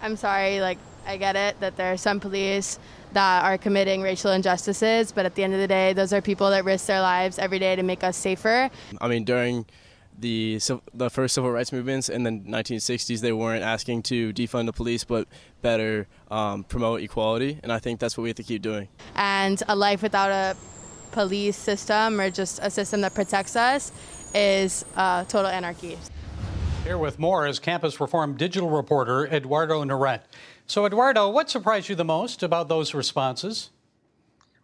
I'm 0.00 0.14
sorry, 0.14 0.60
like 0.60 0.78
I 1.04 1.16
get 1.16 1.34
it 1.34 1.58
that 1.58 1.76
there 1.76 1.92
are 1.92 1.96
some 1.96 2.20
police 2.20 2.78
that 3.12 3.44
are 3.44 3.58
committing 3.58 4.02
racial 4.02 4.30
injustices, 4.32 5.12
but 5.12 5.26
at 5.26 5.34
the 5.34 5.44
end 5.44 5.54
of 5.54 5.60
the 5.60 5.68
day, 5.68 5.92
those 5.92 6.12
are 6.12 6.20
people 6.20 6.50
that 6.50 6.64
risk 6.64 6.86
their 6.86 7.00
lives 7.00 7.38
every 7.38 7.58
day 7.58 7.76
to 7.76 7.82
make 7.82 8.04
us 8.04 8.16
safer. 8.16 8.70
I 9.00 9.08
mean, 9.08 9.24
during 9.24 9.66
the 10.18 10.60
the 10.92 11.10
first 11.10 11.34
civil 11.34 11.50
rights 11.50 11.72
movements 11.72 12.08
in 12.08 12.24
the 12.24 12.30
1960s, 12.30 13.20
they 13.20 13.32
weren't 13.32 13.62
asking 13.62 14.02
to 14.04 14.32
defund 14.32 14.66
the 14.66 14.72
police, 14.72 15.04
but 15.04 15.28
better 15.62 16.06
um, 16.30 16.64
promote 16.64 17.02
equality, 17.02 17.60
and 17.62 17.72
I 17.72 17.78
think 17.78 18.00
that's 18.00 18.16
what 18.16 18.22
we 18.24 18.30
have 18.30 18.36
to 18.36 18.42
keep 18.42 18.62
doing. 18.62 18.88
And 19.14 19.62
a 19.68 19.76
life 19.76 20.02
without 20.02 20.30
a 20.30 20.56
police 21.12 21.56
system 21.56 22.20
or 22.20 22.30
just 22.30 22.58
a 22.62 22.70
system 22.70 23.00
that 23.00 23.14
protects 23.14 23.56
us 23.56 23.92
is 24.34 24.84
uh, 24.96 25.24
total 25.24 25.50
anarchy. 25.50 25.98
Here 26.84 26.96
with 26.96 27.18
more 27.18 27.46
is 27.46 27.58
Campus 27.58 28.00
Reform 28.00 28.36
digital 28.36 28.70
reporter 28.70 29.26
Eduardo 29.26 29.84
Neret. 29.84 30.20
So, 30.66 30.86
Eduardo, 30.86 31.28
what 31.28 31.50
surprised 31.50 31.88
you 31.88 31.94
the 31.94 32.04
most 32.04 32.42
about 32.42 32.68
those 32.68 32.94
responses? 32.94 33.70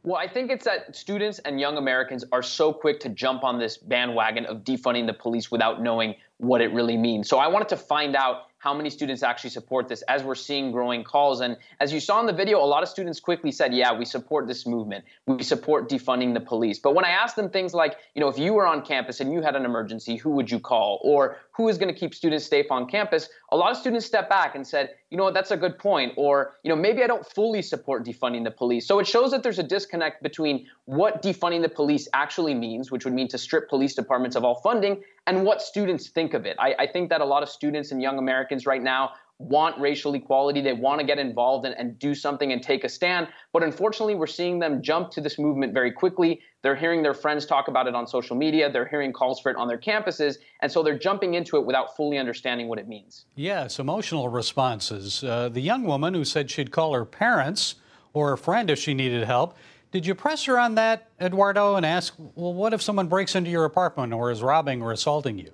Well, 0.04 0.16
I 0.16 0.28
think 0.28 0.50
it's 0.50 0.64
that 0.64 0.94
students 0.94 1.38
and 1.40 1.58
young 1.58 1.76
Americans 1.76 2.24
are 2.30 2.42
so 2.42 2.72
quick 2.72 3.00
to 3.00 3.08
jump 3.08 3.42
on 3.42 3.58
this 3.58 3.76
bandwagon 3.76 4.44
of 4.46 4.58
defunding 4.58 5.06
the 5.06 5.14
police 5.14 5.50
without 5.50 5.82
knowing 5.82 6.14
what 6.38 6.60
it 6.60 6.72
really 6.72 6.96
means. 6.96 7.28
So 7.28 7.38
I 7.38 7.48
wanted 7.48 7.68
to 7.70 7.76
find 7.76 8.14
out 8.14 8.48
how 8.64 8.72
many 8.72 8.88
students 8.88 9.22
actually 9.22 9.50
support 9.50 9.88
this 9.88 10.00
as 10.08 10.22
we're 10.22 10.34
seeing 10.34 10.72
growing 10.72 11.04
calls. 11.04 11.42
And 11.42 11.58
as 11.80 11.92
you 11.92 12.00
saw 12.00 12.18
in 12.20 12.24
the 12.24 12.32
video, 12.32 12.58
a 12.58 12.64
lot 12.64 12.82
of 12.82 12.88
students 12.88 13.20
quickly 13.20 13.52
said, 13.52 13.74
yeah, 13.74 13.92
we 13.92 14.06
support 14.06 14.46
this 14.46 14.66
movement. 14.66 15.04
We 15.26 15.42
support 15.42 15.90
defunding 15.90 16.32
the 16.32 16.40
police. 16.40 16.78
But 16.78 16.94
when 16.94 17.04
I 17.04 17.10
asked 17.10 17.36
them 17.36 17.50
things 17.50 17.74
like, 17.74 17.98
you 18.14 18.22
know, 18.22 18.28
if 18.28 18.38
you 18.38 18.54
were 18.54 18.66
on 18.66 18.80
campus 18.80 19.20
and 19.20 19.30
you 19.30 19.42
had 19.42 19.54
an 19.54 19.66
emergency, 19.66 20.16
who 20.16 20.30
would 20.30 20.50
you 20.50 20.58
call? 20.58 20.98
Or 21.04 21.36
who 21.52 21.68
is 21.68 21.76
going 21.76 21.92
to 21.92 22.00
keep 22.00 22.14
students 22.14 22.46
safe 22.46 22.70
on 22.70 22.86
campus? 22.86 23.28
A 23.52 23.56
lot 23.56 23.70
of 23.70 23.76
students 23.76 24.06
stepped 24.06 24.30
back 24.30 24.54
and 24.54 24.66
said, 24.66 24.94
you 25.10 25.18
know 25.18 25.24
what, 25.24 25.34
that's 25.34 25.50
a 25.50 25.58
good 25.58 25.78
point. 25.78 26.14
Or, 26.16 26.54
you 26.62 26.70
know, 26.70 26.76
maybe 26.76 27.04
I 27.04 27.06
don't 27.06 27.26
fully 27.26 27.60
support 27.60 28.02
defunding 28.06 28.44
the 28.44 28.50
police. 28.50 28.88
So 28.88 28.98
it 28.98 29.06
shows 29.06 29.30
that 29.32 29.42
there's 29.42 29.58
a 29.58 29.62
disconnect 29.62 30.22
between 30.22 30.66
what 30.86 31.22
defunding 31.22 31.60
the 31.60 31.68
police 31.68 32.08
actually 32.14 32.54
means, 32.54 32.90
which 32.90 33.04
would 33.04 33.14
mean 33.14 33.28
to 33.28 33.36
strip 33.36 33.68
police 33.68 33.94
departments 33.94 34.36
of 34.36 34.44
all 34.44 34.56
funding, 34.56 35.02
and 35.26 35.44
what 35.44 35.62
students 35.62 36.08
think 36.08 36.34
of 36.34 36.44
it. 36.44 36.56
I, 36.58 36.74
I, 36.78 36.86
think 36.86 37.08
that 37.08 37.20
a 37.20 37.24
lot 37.24 37.42
of 37.42 37.48
students 37.48 37.92
and 37.92 38.02
young 38.02 38.18
Americans 38.18 38.53
right 38.66 38.82
now 38.82 39.12
want 39.38 39.78
racial 39.80 40.14
equality. 40.14 40.60
They 40.60 40.72
want 40.72 41.00
to 41.00 41.06
get 41.06 41.18
involved 41.18 41.66
and, 41.66 41.74
and 41.76 41.98
do 41.98 42.14
something 42.14 42.52
and 42.52 42.62
take 42.62 42.84
a 42.84 42.88
stand. 42.88 43.28
But 43.52 43.62
unfortunately, 43.62 44.14
we're 44.14 44.26
seeing 44.26 44.58
them 44.58 44.80
jump 44.82 45.10
to 45.12 45.20
this 45.20 45.38
movement 45.38 45.74
very 45.74 45.90
quickly. 45.90 46.40
They're 46.62 46.76
hearing 46.76 47.02
their 47.02 47.14
friends 47.14 47.44
talk 47.44 47.68
about 47.68 47.86
it 47.86 47.94
on 47.94 48.06
social 48.06 48.36
media. 48.36 48.70
They're 48.70 48.86
hearing 48.86 49.12
calls 49.12 49.40
for 49.40 49.50
it 49.50 49.56
on 49.56 49.66
their 49.66 49.78
campuses. 49.78 50.36
And 50.62 50.70
so 50.70 50.82
they're 50.82 50.98
jumping 50.98 51.34
into 51.34 51.56
it 51.56 51.66
without 51.66 51.96
fully 51.96 52.16
understanding 52.18 52.68
what 52.68 52.78
it 52.78 52.88
means. 52.88 53.26
Yes, 53.34 53.78
emotional 53.78 54.28
responses. 54.28 55.24
Uh, 55.24 55.48
the 55.48 55.60
young 55.60 55.84
woman 55.84 56.14
who 56.14 56.24
said 56.24 56.50
she'd 56.50 56.70
call 56.70 56.94
her 56.94 57.04
parents 57.04 57.74
or 58.12 58.32
a 58.32 58.38
friend 58.38 58.70
if 58.70 58.78
she 58.78 58.94
needed 58.94 59.24
help. 59.24 59.56
Did 59.90 60.06
you 60.06 60.14
press 60.14 60.44
her 60.44 60.58
on 60.58 60.74
that, 60.76 61.08
Eduardo, 61.20 61.76
and 61.76 61.86
ask, 61.86 62.14
well, 62.18 62.54
what 62.54 62.72
if 62.72 62.82
someone 62.82 63.06
breaks 63.08 63.34
into 63.34 63.50
your 63.50 63.64
apartment 63.64 64.12
or 64.12 64.30
is 64.30 64.42
robbing 64.42 64.82
or 64.82 64.90
assaulting 64.92 65.38
you? 65.38 65.52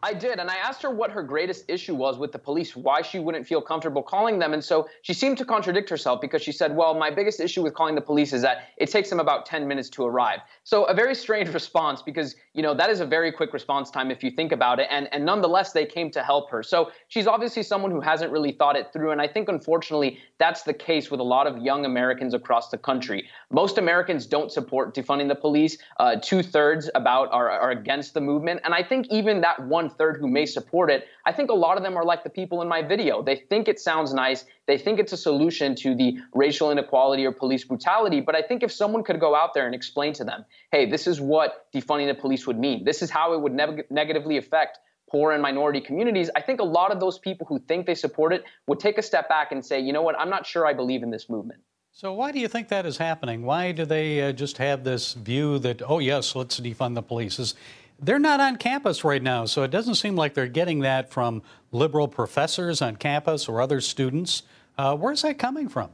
I 0.00 0.14
did, 0.14 0.38
and 0.38 0.48
I 0.48 0.56
asked 0.56 0.82
her 0.82 0.90
what 0.90 1.10
her 1.10 1.24
greatest 1.24 1.64
issue 1.66 1.94
was 1.94 2.18
with 2.18 2.30
the 2.30 2.38
police, 2.38 2.76
why 2.76 3.02
she 3.02 3.18
wouldn't 3.18 3.46
feel 3.48 3.60
comfortable 3.60 4.02
calling 4.02 4.38
them. 4.38 4.52
And 4.52 4.62
so 4.62 4.88
she 5.02 5.12
seemed 5.12 5.38
to 5.38 5.44
contradict 5.44 5.90
herself 5.90 6.20
because 6.20 6.40
she 6.40 6.52
said, 6.52 6.76
Well, 6.76 6.94
my 6.94 7.10
biggest 7.10 7.40
issue 7.40 7.62
with 7.62 7.74
calling 7.74 7.96
the 7.96 8.00
police 8.00 8.32
is 8.32 8.42
that 8.42 8.68
it 8.76 8.90
takes 8.90 9.10
them 9.10 9.18
about 9.18 9.44
10 9.44 9.66
minutes 9.66 9.88
to 9.90 10.04
arrive. 10.04 10.38
So 10.62 10.84
a 10.84 10.94
very 10.94 11.16
strange 11.16 11.48
response 11.54 12.00
because, 12.00 12.36
you 12.54 12.62
know, 12.62 12.74
that 12.74 12.90
is 12.90 13.00
a 13.00 13.06
very 13.06 13.32
quick 13.32 13.52
response 13.52 13.90
time 13.90 14.12
if 14.12 14.22
you 14.22 14.30
think 14.30 14.52
about 14.52 14.78
it. 14.78 14.86
And, 14.88 15.08
and 15.12 15.24
nonetheless, 15.24 15.72
they 15.72 15.84
came 15.84 16.12
to 16.12 16.22
help 16.22 16.48
her. 16.50 16.62
So 16.62 16.92
she's 17.08 17.26
obviously 17.26 17.64
someone 17.64 17.90
who 17.90 18.00
hasn't 18.00 18.30
really 18.30 18.52
thought 18.52 18.76
it 18.76 18.92
through. 18.92 19.10
And 19.10 19.20
I 19.20 19.26
think, 19.26 19.48
unfortunately, 19.48 20.18
that's 20.38 20.62
the 20.62 20.74
case 20.74 21.10
with 21.10 21.18
a 21.18 21.24
lot 21.24 21.48
of 21.48 21.58
young 21.58 21.84
Americans 21.84 22.34
across 22.34 22.70
the 22.70 22.78
country. 22.78 23.28
Most 23.50 23.78
Americans 23.78 24.26
don't 24.26 24.52
support 24.52 24.94
defunding 24.94 25.26
the 25.26 25.34
police. 25.34 25.78
Uh, 25.98 26.16
Two 26.22 26.42
thirds 26.42 26.90
about 26.94 27.32
are, 27.32 27.50
are 27.50 27.70
against 27.70 28.14
the 28.14 28.20
movement. 28.20 28.60
And 28.64 28.74
I 28.74 28.82
think 28.82 29.06
even 29.10 29.40
that 29.40 29.60
one 29.66 29.88
third 29.98 30.16
who 30.18 30.28
may 30.28 30.46
support 30.46 30.90
it, 30.90 31.06
I 31.26 31.32
think 31.32 31.50
a 31.50 31.54
lot 31.54 31.76
of 31.76 31.82
them 31.82 31.96
are 31.96 32.04
like 32.04 32.24
the 32.24 32.30
people 32.30 32.62
in 32.62 32.68
my 32.68 32.80
video. 32.80 33.22
They 33.22 33.36
think 33.36 33.68
it 33.68 33.78
sounds 33.80 34.14
nice. 34.14 34.44
They 34.66 34.78
think 34.78 34.98
it's 34.98 35.12
a 35.12 35.16
solution 35.16 35.74
to 35.76 35.94
the 35.94 36.18
racial 36.32 36.70
inequality 36.70 37.26
or 37.26 37.32
police 37.32 37.64
brutality. 37.64 38.20
But 38.20 38.34
I 38.34 38.42
think 38.42 38.62
if 38.62 38.72
someone 38.72 39.02
could 39.04 39.20
go 39.20 39.34
out 39.34 39.52
there 39.54 39.66
and 39.66 39.74
explain 39.74 40.12
to 40.14 40.24
them, 40.24 40.44
hey, 40.72 40.88
this 40.88 41.06
is 41.06 41.20
what 41.20 41.66
defunding 41.74 42.06
the 42.06 42.14
police 42.14 42.46
would 42.46 42.58
mean, 42.58 42.84
this 42.84 43.02
is 43.02 43.10
how 43.10 43.34
it 43.34 43.40
would 43.40 43.52
ne- 43.52 43.82
negatively 43.90 44.36
affect 44.38 44.78
poor 45.10 45.32
and 45.32 45.42
minority 45.42 45.80
communities, 45.80 46.30
I 46.36 46.42
think 46.42 46.60
a 46.60 46.64
lot 46.64 46.92
of 46.92 47.00
those 47.00 47.18
people 47.18 47.46
who 47.46 47.58
think 47.58 47.86
they 47.86 47.94
support 47.94 48.32
it 48.32 48.44
would 48.66 48.78
take 48.78 48.98
a 48.98 49.02
step 49.02 49.28
back 49.28 49.52
and 49.52 49.64
say, 49.64 49.80
you 49.80 49.92
know 49.92 50.02
what, 50.02 50.18
I'm 50.18 50.30
not 50.30 50.46
sure 50.46 50.66
I 50.66 50.74
believe 50.74 51.02
in 51.02 51.10
this 51.10 51.28
movement. 51.28 51.60
So, 51.92 52.12
why 52.12 52.30
do 52.30 52.38
you 52.38 52.48
think 52.48 52.68
that 52.68 52.86
is 52.86 52.96
happening? 52.96 53.42
Why 53.42 53.72
do 53.72 53.84
they 53.84 54.22
uh, 54.22 54.32
just 54.32 54.58
have 54.58 54.84
this 54.84 55.14
view 55.14 55.58
that, 55.60 55.82
oh, 55.84 55.98
yes, 55.98 56.36
let's 56.36 56.60
defund 56.60 56.94
the 56.94 57.02
police? 57.02 57.38
Is, 57.40 57.54
they're 58.00 58.18
not 58.18 58.40
on 58.40 58.56
campus 58.56 59.04
right 59.04 59.22
now, 59.22 59.44
so 59.44 59.62
it 59.62 59.70
doesn't 59.70 59.96
seem 59.96 60.16
like 60.16 60.34
they're 60.34 60.46
getting 60.46 60.80
that 60.80 61.10
from 61.10 61.42
liberal 61.72 62.08
professors 62.08 62.80
on 62.80 62.96
campus 62.96 63.48
or 63.48 63.60
other 63.60 63.80
students. 63.80 64.42
Uh, 64.76 64.96
where's 64.96 65.22
that 65.22 65.38
coming 65.38 65.68
from? 65.68 65.90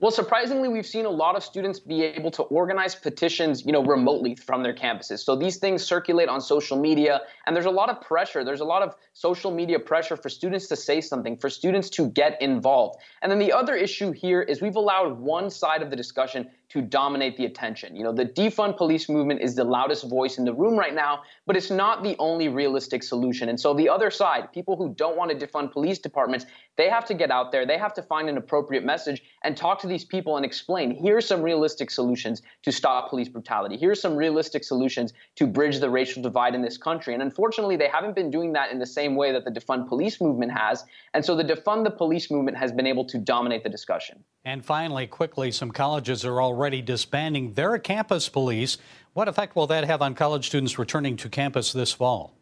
Well, 0.00 0.12
surprisingly, 0.12 0.68
we've 0.68 0.86
seen 0.86 1.06
a 1.06 1.10
lot 1.10 1.34
of 1.34 1.42
students 1.42 1.80
be 1.80 2.04
able 2.04 2.30
to 2.30 2.44
organize 2.44 2.94
petitions, 2.94 3.66
you 3.66 3.72
know, 3.72 3.82
remotely 3.82 4.36
from 4.36 4.62
their 4.62 4.72
campuses. 4.72 5.24
So 5.24 5.34
these 5.34 5.56
things 5.56 5.84
circulate 5.84 6.28
on 6.28 6.40
social 6.40 6.78
media, 6.78 7.22
and 7.46 7.56
there's 7.56 7.66
a 7.66 7.70
lot 7.70 7.90
of 7.90 8.00
pressure. 8.00 8.44
There's 8.44 8.60
a 8.60 8.64
lot 8.64 8.82
of 8.82 8.94
social 9.12 9.50
media 9.50 9.80
pressure 9.80 10.16
for 10.16 10.28
students 10.28 10.68
to 10.68 10.76
say 10.76 11.00
something, 11.00 11.36
for 11.36 11.50
students 11.50 11.90
to 11.90 12.10
get 12.10 12.40
involved. 12.40 13.00
And 13.22 13.32
then 13.32 13.40
the 13.40 13.52
other 13.52 13.74
issue 13.74 14.12
here 14.12 14.40
is 14.40 14.62
we've 14.62 14.76
allowed 14.76 15.18
one 15.18 15.50
side 15.50 15.82
of 15.82 15.90
the 15.90 15.96
discussion 15.96 16.48
to 16.70 16.82
dominate 16.82 17.36
the 17.36 17.46
attention. 17.46 17.96
You 17.96 18.04
know, 18.04 18.12
the 18.12 18.26
defund 18.26 18.76
police 18.76 19.08
movement 19.08 19.40
is 19.40 19.54
the 19.54 19.64
loudest 19.64 20.08
voice 20.08 20.36
in 20.36 20.44
the 20.44 20.52
room 20.52 20.78
right 20.78 20.94
now, 20.94 21.22
but 21.46 21.56
it's 21.56 21.70
not 21.70 22.02
the 22.02 22.14
only 22.18 22.48
realistic 22.48 23.02
solution. 23.02 23.48
And 23.48 23.58
so 23.58 23.72
the 23.72 23.88
other 23.88 24.10
side, 24.10 24.52
people 24.52 24.76
who 24.76 24.94
don't 24.94 25.16
want 25.16 25.30
to 25.30 25.46
defund 25.46 25.72
police 25.72 25.98
departments, 25.98 26.44
they 26.76 26.90
have 26.90 27.06
to 27.06 27.14
get 27.14 27.30
out 27.30 27.52
there, 27.52 27.66
they 27.66 27.78
have 27.78 27.94
to 27.94 28.02
find 28.02 28.28
an 28.28 28.36
appropriate 28.36 28.84
message 28.84 29.22
and 29.44 29.56
talk 29.56 29.80
to 29.80 29.86
these 29.86 30.04
people 30.04 30.36
and 30.36 30.44
explain, 30.44 30.94
here's 30.94 31.26
some 31.26 31.40
realistic 31.40 31.90
solutions 31.90 32.42
to 32.62 32.70
stop 32.70 33.08
police 33.08 33.28
brutality. 33.28 33.78
Here's 33.78 34.00
some 34.00 34.14
realistic 34.14 34.62
solutions 34.62 35.14
to 35.36 35.46
bridge 35.46 35.80
the 35.80 35.88
racial 35.88 36.22
divide 36.22 36.54
in 36.54 36.60
this 36.60 36.76
country. 36.76 37.14
And 37.14 37.22
unfortunately, 37.22 37.76
they 37.76 37.88
haven't 37.88 38.14
been 38.14 38.30
doing 38.30 38.52
that 38.52 38.70
in 38.70 38.78
the 38.78 38.86
same 38.86 39.16
way 39.16 39.32
that 39.32 39.44
the 39.46 39.50
defund 39.50 39.88
police 39.88 40.20
movement 40.20 40.52
has. 40.52 40.84
And 41.14 41.24
so 41.24 41.34
the 41.34 41.44
defund 41.44 41.84
the 41.84 41.90
police 41.90 42.30
movement 42.30 42.58
has 42.58 42.72
been 42.72 42.86
able 42.86 43.06
to 43.06 43.18
dominate 43.18 43.64
the 43.64 43.70
discussion. 43.70 44.22
And 44.44 44.64
finally, 44.64 45.06
quickly, 45.06 45.50
some 45.50 45.70
colleges 45.70 46.24
are 46.24 46.40
already 46.40 46.57
disbanding 46.82 47.54
their 47.54 47.78
campus 47.78 48.28
police. 48.28 48.78
What 49.12 49.28
effect 49.28 49.56
will 49.56 49.66
that 49.68 49.84
have 49.84 50.02
on 50.02 50.14
college 50.14 50.46
students 50.46 50.78
returning 50.78 51.16
to 51.18 51.28
campus 51.28 51.72
this 51.72 51.92
fall? 51.92 52.37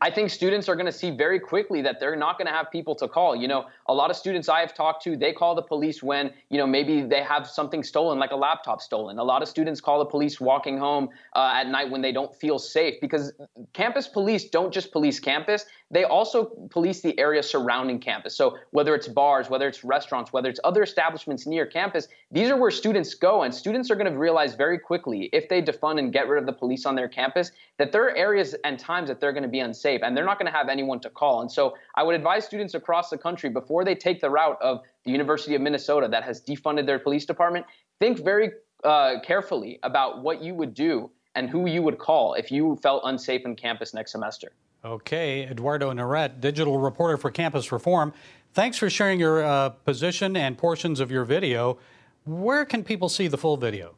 I 0.00 0.10
think 0.10 0.30
students 0.30 0.68
are 0.68 0.74
going 0.74 0.86
to 0.86 0.92
see 0.92 1.10
very 1.10 1.38
quickly 1.38 1.80
that 1.82 2.00
they're 2.00 2.16
not 2.16 2.36
going 2.36 2.46
to 2.46 2.52
have 2.52 2.70
people 2.70 2.94
to 2.96 3.08
call. 3.08 3.36
You 3.36 3.48
know, 3.48 3.66
a 3.86 3.94
lot 3.94 4.10
of 4.10 4.16
students 4.16 4.48
I 4.48 4.60
have 4.60 4.74
talked 4.74 5.02
to, 5.04 5.16
they 5.16 5.32
call 5.32 5.54
the 5.54 5.62
police 5.62 6.02
when, 6.02 6.32
you 6.50 6.58
know, 6.58 6.66
maybe 6.66 7.02
they 7.02 7.22
have 7.22 7.46
something 7.46 7.82
stolen, 7.82 8.18
like 8.18 8.32
a 8.32 8.36
laptop 8.36 8.82
stolen. 8.82 9.18
A 9.18 9.24
lot 9.24 9.42
of 9.42 9.48
students 9.48 9.80
call 9.80 9.98
the 9.98 10.04
police 10.06 10.40
walking 10.40 10.76
home 10.78 11.08
uh, 11.34 11.52
at 11.54 11.68
night 11.68 11.90
when 11.90 12.02
they 12.02 12.12
don't 12.12 12.34
feel 12.34 12.58
safe 12.58 12.94
because 13.00 13.32
campus 13.72 14.08
police 14.08 14.48
don't 14.48 14.72
just 14.72 14.92
police 14.92 15.20
campus, 15.20 15.64
they 15.90 16.04
also 16.04 16.46
police 16.70 17.00
the 17.00 17.16
area 17.18 17.42
surrounding 17.42 18.00
campus. 18.00 18.36
So 18.36 18.58
whether 18.72 18.94
it's 18.94 19.06
bars, 19.06 19.48
whether 19.48 19.68
it's 19.68 19.84
restaurants, 19.84 20.32
whether 20.32 20.48
it's 20.48 20.60
other 20.64 20.82
establishments 20.82 21.46
near 21.46 21.66
campus, 21.66 22.08
these 22.30 22.50
are 22.50 22.56
where 22.56 22.70
students 22.70 23.14
go. 23.14 23.42
And 23.42 23.54
students 23.54 23.90
are 23.90 23.94
going 23.94 24.12
to 24.12 24.18
realize 24.18 24.54
very 24.54 24.78
quickly 24.78 25.30
if 25.32 25.48
they 25.48 25.62
defund 25.62 25.98
and 25.98 26.12
get 26.12 26.28
rid 26.28 26.40
of 26.40 26.46
the 26.46 26.52
police 26.52 26.84
on 26.84 26.94
their 26.94 27.08
campus 27.08 27.52
that 27.78 27.92
there 27.92 28.04
are 28.04 28.16
areas 28.16 28.54
and 28.64 28.78
times 28.78 29.08
that 29.08 29.20
they're 29.20 29.32
going 29.32 29.44
to 29.44 29.48
be 29.48 29.60
unsafe 29.60 29.83
and 29.84 30.16
they're 30.16 30.24
not 30.24 30.38
going 30.38 30.50
to 30.50 30.56
have 30.56 30.68
anyone 30.68 31.00
to 31.00 31.10
call. 31.10 31.40
And 31.40 31.50
so 31.50 31.74
I 31.94 32.02
would 32.02 32.14
advise 32.14 32.44
students 32.44 32.74
across 32.74 33.10
the 33.10 33.18
country 33.18 33.50
before 33.50 33.84
they 33.84 33.94
take 33.94 34.20
the 34.20 34.30
route 34.30 34.58
of 34.60 34.80
the 35.04 35.10
University 35.10 35.54
of 35.54 35.60
Minnesota 35.60 36.08
that 36.08 36.24
has 36.24 36.42
defunded 36.42 36.86
their 36.86 36.98
police 36.98 37.26
department, 37.26 37.66
think 38.00 38.18
very 38.24 38.50
uh, 38.84 39.20
carefully 39.24 39.78
about 39.82 40.22
what 40.22 40.42
you 40.42 40.54
would 40.54 40.74
do 40.74 41.10
and 41.34 41.50
who 41.50 41.66
you 41.66 41.82
would 41.82 41.98
call 41.98 42.34
if 42.34 42.50
you 42.50 42.76
felt 42.82 43.02
unsafe 43.04 43.44
on 43.44 43.56
campus 43.56 43.94
next 43.94 44.12
semester. 44.12 44.52
Okay, 44.84 45.46
Eduardo 45.48 45.90
Neret, 45.92 46.40
digital 46.40 46.78
reporter 46.78 47.16
for 47.16 47.30
Campus 47.30 47.72
Reform. 47.72 48.12
Thanks 48.52 48.76
for 48.76 48.90
sharing 48.90 49.18
your 49.18 49.42
uh, 49.42 49.70
position 49.70 50.36
and 50.36 50.58
portions 50.58 51.00
of 51.00 51.10
your 51.10 51.24
video. 51.24 51.78
Where 52.24 52.64
can 52.64 52.84
people 52.84 53.08
see 53.08 53.26
the 53.26 53.38
full 53.38 53.56
video? 53.56 53.96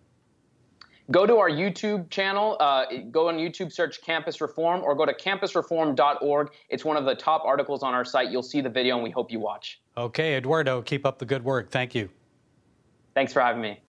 Go 1.10 1.26
to 1.26 1.36
our 1.36 1.50
YouTube 1.50 2.10
channel. 2.10 2.56
Uh, 2.60 2.84
go 3.10 3.28
on 3.28 3.36
YouTube, 3.36 3.72
search 3.72 4.00
Campus 4.02 4.40
Reform, 4.40 4.82
or 4.82 4.94
go 4.94 5.06
to 5.06 5.14
campusreform.org. 5.14 6.50
It's 6.68 6.84
one 6.84 6.96
of 6.96 7.04
the 7.04 7.14
top 7.14 7.44
articles 7.44 7.82
on 7.82 7.94
our 7.94 8.04
site. 8.04 8.30
You'll 8.30 8.42
see 8.42 8.60
the 8.60 8.70
video, 8.70 8.94
and 8.94 9.04
we 9.04 9.10
hope 9.10 9.30
you 9.30 9.40
watch. 9.40 9.80
Okay, 9.96 10.36
Eduardo, 10.36 10.82
keep 10.82 11.06
up 11.06 11.18
the 11.18 11.26
good 11.26 11.44
work. 11.44 11.70
Thank 11.70 11.94
you. 11.94 12.08
Thanks 13.14 13.32
for 13.32 13.40
having 13.40 13.62
me. 13.62 13.80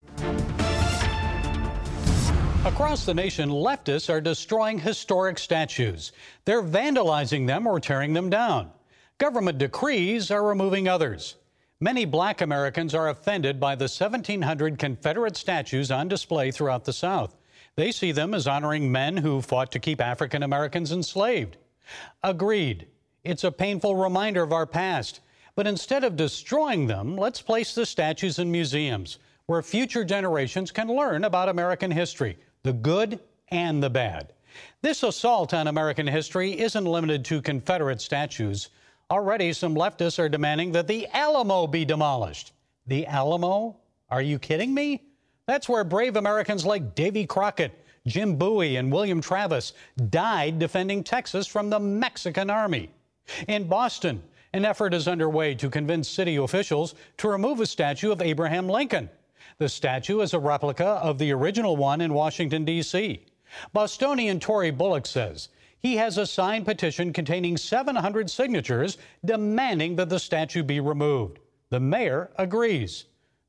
Across 2.65 3.05
the 3.05 3.13
nation, 3.13 3.49
leftists 3.49 4.09
are 4.09 4.19
destroying 4.19 4.77
historic 4.77 5.39
statues. 5.39 6.11
They're 6.45 6.63
vandalizing 6.63 7.47
them 7.47 7.65
or 7.65 7.79
tearing 7.79 8.13
them 8.13 8.29
down. 8.29 8.71
Government 9.19 9.57
decrees 9.57 10.31
are 10.31 10.45
removing 10.45 10.87
others. 10.87 11.35
Many 11.79 12.05
black 12.05 12.41
Americans 12.41 12.95
are 12.95 13.09
offended 13.09 13.59
by 13.59 13.75
the 13.75 13.83
1,700 13.83 14.79
Confederate 14.79 15.37
statues 15.37 15.91
on 15.91 16.07
display 16.07 16.49
throughout 16.49 16.85
the 16.85 16.93
South. 16.93 17.37
They 17.75 17.91
see 17.91 18.11
them 18.11 18.33
as 18.33 18.47
honoring 18.47 18.91
men 18.91 19.17
who 19.17 19.43
fought 19.43 19.71
to 19.73 19.79
keep 19.79 20.01
African 20.01 20.41
Americans 20.41 20.91
enslaved. 20.91 21.57
Agreed. 22.23 22.87
It's 23.23 23.43
a 23.43 23.51
painful 23.51 23.95
reminder 23.95 24.41
of 24.41 24.53
our 24.53 24.65
past. 24.65 25.19
But 25.53 25.67
instead 25.67 26.03
of 26.03 26.15
destroying 26.15 26.87
them, 26.87 27.15
let's 27.15 27.43
place 27.43 27.75
the 27.75 27.85
statues 27.85 28.39
in 28.39 28.51
museums 28.51 29.19
where 29.45 29.61
future 29.61 30.03
generations 30.03 30.71
can 30.71 30.87
learn 30.87 31.25
about 31.25 31.47
American 31.47 31.91
history, 31.91 32.37
the 32.63 32.73
good 32.73 33.19
and 33.49 33.83
the 33.83 33.89
bad. 33.89 34.33
This 34.81 35.03
assault 35.03 35.53
on 35.53 35.67
American 35.67 36.07
history 36.07 36.59
isn't 36.59 36.85
limited 36.85 37.23
to 37.25 37.41
Confederate 37.41 38.01
statues. 38.01 38.69
Already, 39.09 39.53
some 39.53 39.73
leftists 39.73 40.19
are 40.19 40.27
demanding 40.27 40.73
that 40.73 40.87
the 40.87 41.07
Alamo 41.13 41.65
be 41.65 41.85
demolished. 41.85 42.51
The 42.87 43.05
Alamo? 43.07 43.77
Are 44.09 44.21
you 44.21 44.37
kidding 44.37 44.73
me? 44.73 45.03
That's 45.45 45.69
where 45.69 45.85
brave 45.85 46.17
Americans 46.17 46.65
like 46.65 46.93
Davy 46.93 47.25
Crockett, 47.25 47.71
Jim 48.05 48.35
Bowie, 48.35 48.75
and 48.75 48.91
William 48.91 49.21
Travis 49.21 49.73
died 50.09 50.59
defending 50.59 51.03
Texas 51.03 51.47
from 51.47 51.69
the 51.69 51.79
Mexican 51.79 52.49
army. 52.49 52.89
In 53.47 53.67
Boston, 53.67 54.21
an 54.51 54.65
effort 54.65 54.93
is 54.93 55.07
underway 55.07 55.55
to 55.55 55.69
convince 55.69 56.09
city 56.09 56.35
officials 56.35 56.95
to 57.17 57.29
remove 57.29 57.61
a 57.61 57.65
statue 57.65 58.11
of 58.11 58.21
Abraham 58.21 58.67
Lincoln. 58.67 59.09
The 59.57 59.69
statue 59.69 60.19
is 60.19 60.33
a 60.33 60.39
replica 60.39 60.85
of 60.85 61.17
the 61.17 61.31
original 61.31 61.77
one 61.77 62.01
in 62.01 62.13
Washington, 62.13 62.65
D.C. 62.65 63.25
Bostonian 63.71 64.39
Tory 64.39 64.71
Bullock 64.71 65.05
says 65.05 65.49
he 65.79 65.97
has 65.97 66.17
a 66.17 66.25
signed 66.25 66.65
petition 66.65 67.13
containing 67.13 67.57
700 67.57 68.29
signatures 68.29 68.97
demanding 69.23 69.95
that 69.95 70.09
the 70.09 70.19
statue 70.19 70.63
be 70.63 70.79
removed. 70.79 71.39
The 71.69 71.79
mayor 71.79 72.31
agrees. 72.37 73.05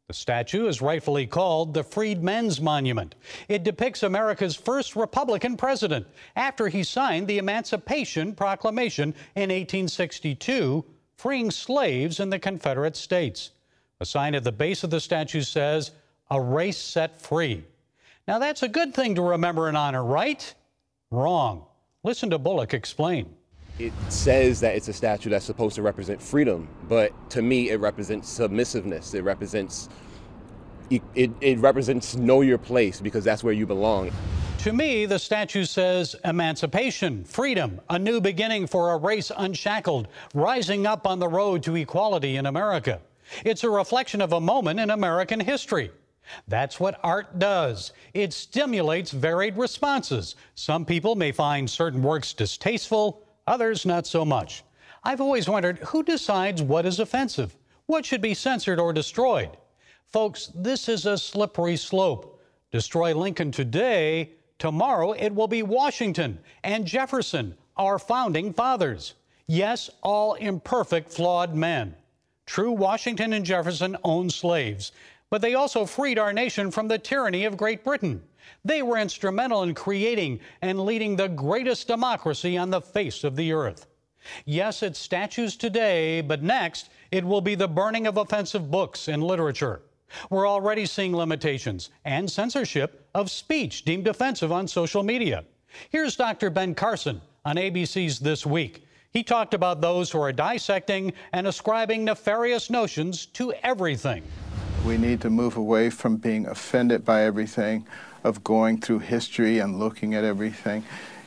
The 0.09 0.15
statue 0.15 0.67
is 0.67 0.81
rightfully 0.81 1.27
called 1.27 1.75
the 1.75 1.85
Freedmen's 1.85 2.61
Monument. 2.61 3.15
It 3.49 3.63
depicts 3.63 4.03
America's 4.03 4.57
first 4.57 4.97
Republican 4.97 5.57
president 5.57 6.07
after 6.35 6.69
he 6.69 6.83
signed 6.83 7.29
the 7.29 7.39
Emancipation 7.39 8.35
Proclamation 8.35 9.15
in 9.35 9.51
1862 9.51 10.85
freeing 11.19 11.51
slaves 11.51 12.21
in 12.21 12.31
the 12.31 12.39
Confederate 12.39 12.97
States. 12.97 13.51
A 14.01 14.07
sign 14.07 14.35
at 14.35 14.45
the 14.45 14.53
base 14.53 14.85
of 14.85 14.91
the 14.91 15.01
statue 15.01 15.43
says, 15.43 15.91
A 16.31 16.41
race 16.41 16.79
set 16.79 17.21
free. 17.21 17.65
Now, 18.27 18.39
that's 18.39 18.63
a 18.63 18.69
good 18.69 18.95
thing 18.95 19.15
to 19.17 19.23
remember 19.23 19.69
and 19.69 19.77
honor, 19.77 20.05
right? 20.05 20.55
Wrong. 21.11 21.67
Listen 22.05 22.31
to 22.31 22.39
Bullock 22.39 22.75
explain. 22.75 23.35
It 23.81 23.93
says 24.09 24.61
that 24.61 24.77
it's 24.77 24.87
a 24.87 24.93
statue 24.93 25.31
that's 25.31 25.45
supposed 25.45 25.75
to 25.75 25.83
represent 25.83 26.23
freedom, 26.23 26.69
but 26.89 27.13
to 27.31 27.43
me, 27.43 27.71
it 27.71 27.81
represents 27.81 28.29
submissiveness. 28.29 29.15
It 29.15 29.23
represents 29.23 29.89
it, 30.91 31.03
it, 31.17 31.31
it 31.41 31.59
represents 31.59 32.15
know 32.15 32.43
your 32.43 32.57
place 32.57 33.01
because 33.01 33.25
that's 33.25 33.43
where 33.43 33.53
you 33.53 33.67
belong. 33.67 34.13
To 34.59 34.73
me, 34.73 35.07
the 35.07 35.19
statue 35.19 35.65
says 35.65 36.15
emancipation, 36.25 37.25
freedom, 37.25 37.81
a 37.91 37.99
new 37.99 38.21
beginning 38.21 38.69
for 38.69 38.93
a 38.93 38.97
race 38.97 39.33
unshackled, 39.37 40.07
rising 40.35 40.87
up 40.87 41.05
on 41.05 41.19
the 41.19 41.29
road 41.29 41.65
to 41.65 41.75
equality 41.75 42.37
in 42.37 42.47
America. 42.47 43.01
It's 43.45 43.65
a 43.65 43.71
reflection 43.71 44.21
of 44.21 44.33
a 44.33 44.41
moment 44.41 44.79
in 44.79 44.91
American 44.91 45.41
history. 45.41 45.91
That's 46.47 46.79
what 46.79 47.01
art 47.03 47.39
does. 47.39 47.93
It 48.15 48.33
stimulates 48.33 49.11
varied 49.11 49.57
responses. 49.57 50.37
Some 50.55 50.85
people 50.85 51.15
may 51.15 51.33
find 51.33 51.69
certain 51.69 52.03
works 52.03 52.33
distasteful, 52.33 53.23
others 53.47 53.87
not 53.87 54.07
so 54.07 54.25
much. 54.25 54.65
I've 55.05 55.21
always 55.21 55.49
wondered 55.49 55.79
who 55.79 56.03
decides 56.03 56.63
what 56.63 56.87
is 56.87 57.01
offensive, 57.01 57.57
what 57.87 58.05
should 58.05 58.21
be 58.21 58.35
censored 58.35 58.81
or 58.81 58.93
destroyed. 58.93 59.57
Folks, 60.07 60.51
this 60.55 60.89
is 60.89 61.07
a 61.07 61.19
slippery 61.19 61.77
slope. 61.77 62.41
Destroy 62.71 63.15
Lincoln 63.15 63.51
today, 63.51 64.33
tomorrow 64.59 65.13
it 65.13 65.35
will 65.35 65.49
be 65.49 65.63
Washington 65.63 66.39
and 66.65 66.87
Jefferson, 66.87 67.55
our 67.77 67.99
founding 67.99 68.53
fathers. 68.53 69.15
Yes, 69.47 69.89
all 70.03 70.35
imperfect, 70.35 71.11
flawed 71.11 71.55
men. 71.55 71.95
True, 72.45 72.73
Washington 72.73 73.33
and 73.33 73.45
Jefferson 73.45 73.97
owned 74.05 74.33
slaves, 74.33 74.93
but 75.31 75.43
they 75.43 75.55
also 75.55 75.85
freed 75.85 76.19
our 76.19 76.33
nation 76.33 76.71
from 76.71 76.89
the 76.89 76.99
tyranny 76.99 77.45
of 77.45 77.57
Great 77.57 77.85
Britain. 77.85 78.23
They 78.65 78.83
were 78.83 78.99
instrumental 78.99 79.63
in 79.63 79.75
creating 79.75 80.41
and 80.63 80.81
leading 80.81 81.17
the 81.17 81.29
greatest 81.29 81.87
democracy 81.87 82.57
on 82.57 82.71
the 82.71 82.81
face 82.81 83.25
of 83.25 83.37
the 83.37 83.53
earth. 83.53 83.87
Yes, 84.45 84.83
it's 84.83 84.99
statues 84.99 85.57
today, 85.57 86.21
but 86.21 86.43
next 86.43 86.91
it 87.11 87.25
will 87.25 87.41
be 87.41 87.55
the 87.55 87.69
burning 87.69 88.07
of 88.07 88.17
offensive 88.17 88.71
books 88.71 89.09
and 89.09 89.23
literature. 89.23 89.83
We're 90.31 90.49
already 90.49 90.87
seeing 90.87 91.15
limitations 91.15 91.91
and 92.05 92.31
censorship 92.31 93.09
of 93.15 93.31
speech 93.31 93.85
deemed 93.85 94.09
offensive 94.09 94.53
on 94.53 94.67
social 94.67 95.03
media. 95.03 95.45
Here's 95.91 96.17
Dr. 96.17 96.51
Ben 96.51 96.75
Carson 96.75 97.21
on 97.45 97.57
ABC's 97.57 98.19
This 98.19 98.47
Week. 98.47 98.87
He 99.11 99.23
talked 99.23 99.55
about 99.55 99.81
those 99.81 100.11
who 100.11 100.21
are 100.21 100.33
dissecting 100.33 101.13
and 101.33 101.47
ascribing 101.47 102.05
nefarious 102.05 102.71
notions 102.71 103.27
to 103.27 103.53
everything. 103.63 104.23
We 104.89 104.97
need 104.97 105.21
to 105.21 105.29
move 105.29 105.59
away 105.59 105.91
from 105.91 106.17
being 106.17 106.47
offended 106.47 107.05
by 107.05 107.25
everything, 107.25 107.87
of 108.25 108.43
going 108.43 108.81
through 108.81 109.01
history 109.01 109.59
and 109.59 109.79
looking 109.79 110.15
at 110.15 110.25
everything, 110.25 110.83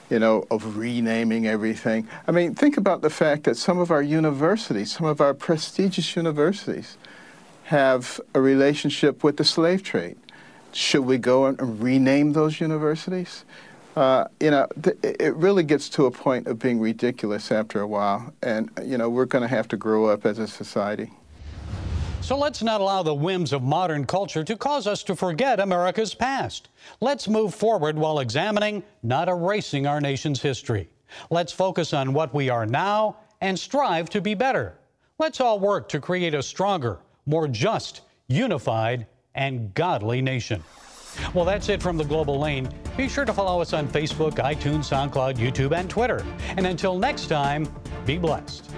you 0.10 0.18
know, 0.18 0.48
of 0.50 0.78
renaming 0.78 1.46
everything. 1.46 2.08
I 2.28 2.32
mean, 2.32 2.56
think 2.56 2.78
about 2.78 3.04
the 3.04 3.12
fact 3.12 3.44
that 3.44 3.58
some 3.58 3.78
of 3.78 3.92
our 3.92 4.02
universities, 4.02 4.92
some 4.92 5.06
of 5.06 5.22
our 5.22 5.36
prestigious 5.36 6.16
universities, 6.16 6.98
have 7.66 8.20
a 8.34 8.42
relationship 8.42 9.24
with 9.24 9.38
the 9.38 9.46
slave 9.46 9.84
trade. 9.84 10.18
Should 10.74 11.06
we 11.06 11.20
go 11.20 11.46
and 11.46 11.80
rename 11.80 12.34
those 12.34 12.60
universities? 12.62 13.46
Uh, 13.96 14.26
you 14.40 14.50
know, 14.50 14.68
it 15.04 15.36
really 15.36 15.64
gets 15.64 15.88
to 15.90 16.08
a 16.08 16.12
point 16.12 16.48
of 16.48 16.58
being 16.58 16.80
ridiculous 16.80 17.52
after 17.52 17.80
a 17.80 17.86
while, 17.86 18.34
and 18.42 18.72
you 18.84 18.98
know, 18.98 19.08
we're 19.08 19.26
going 19.26 19.44
to 19.44 19.56
have 19.56 19.68
to 19.68 19.78
grow 19.78 20.08
up 20.08 20.26
as 20.26 20.40
a 20.40 20.48
society. 20.48 21.12
So 22.32 22.38
let's 22.38 22.64
not 22.64 22.80
allow 22.80 23.04
the 23.04 23.14
whims 23.14 23.52
of 23.52 23.62
modern 23.62 24.06
culture 24.06 24.42
to 24.42 24.56
cause 24.56 24.88
us 24.88 25.04
to 25.04 25.18
forget 25.18 25.60
America's 25.60 26.14
past. 26.14 26.70
Let's 27.02 27.28
move 27.28 27.54
forward 27.54 27.98
while 27.98 28.20
examining, 28.20 28.84
not 29.04 29.28
erasing 29.28 29.86
our 29.86 30.00
nation's 30.00 30.42
history. 30.42 30.88
Let's 31.30 31.52
focus 31.52 31.94
on 31.94 32.14
what 32.14 32.34
we 32.34 32.48
are 32.48 32.66
now 32.66 33.18
and 33.42 33.60
strive 33.60 34.10
to 34.12 34.22
be 34.22 34.34
better. 34.34 34.78
Let's 35.20 35.42
all 35.42 35.60
work 35.60 35.90
to 35.90 36.00
create 36.00 36.34
a 36.34 36.42
stronger, 36.42 37.00
more 37.26 37.50
just, 37.50 38.00
unified, 38.30 39.08
and 39.36 39.74
godly 39.74 40.22
nation. 40.22 40.64
Well, 41.34 41.44
that's 41.44 41.68
it 41.68 41.84
from 41.84 41.98
the 41.98 42.06
Global 42.06 42.40
Lane. 42.40 42.70
Be 42.96 43.10
sure 43.10 43.26
to 43.26 43.34
follow 43.34 43.60
us 43.60 43.74
on 43.74 43.90
Facebook, 43.90 44.36
iTunes, 44.36 44.88
SoundCloud, 44.90 45.36
YouTube, 45.36 45.78
and 45.78 45.90
Twitter. 45.90 46.26
And 46.56 46.66
until 46.66 46.98
next 46.98 47.28
time, 47.28 47.68
be 48.06 48.18
blessed. 48.18 48.71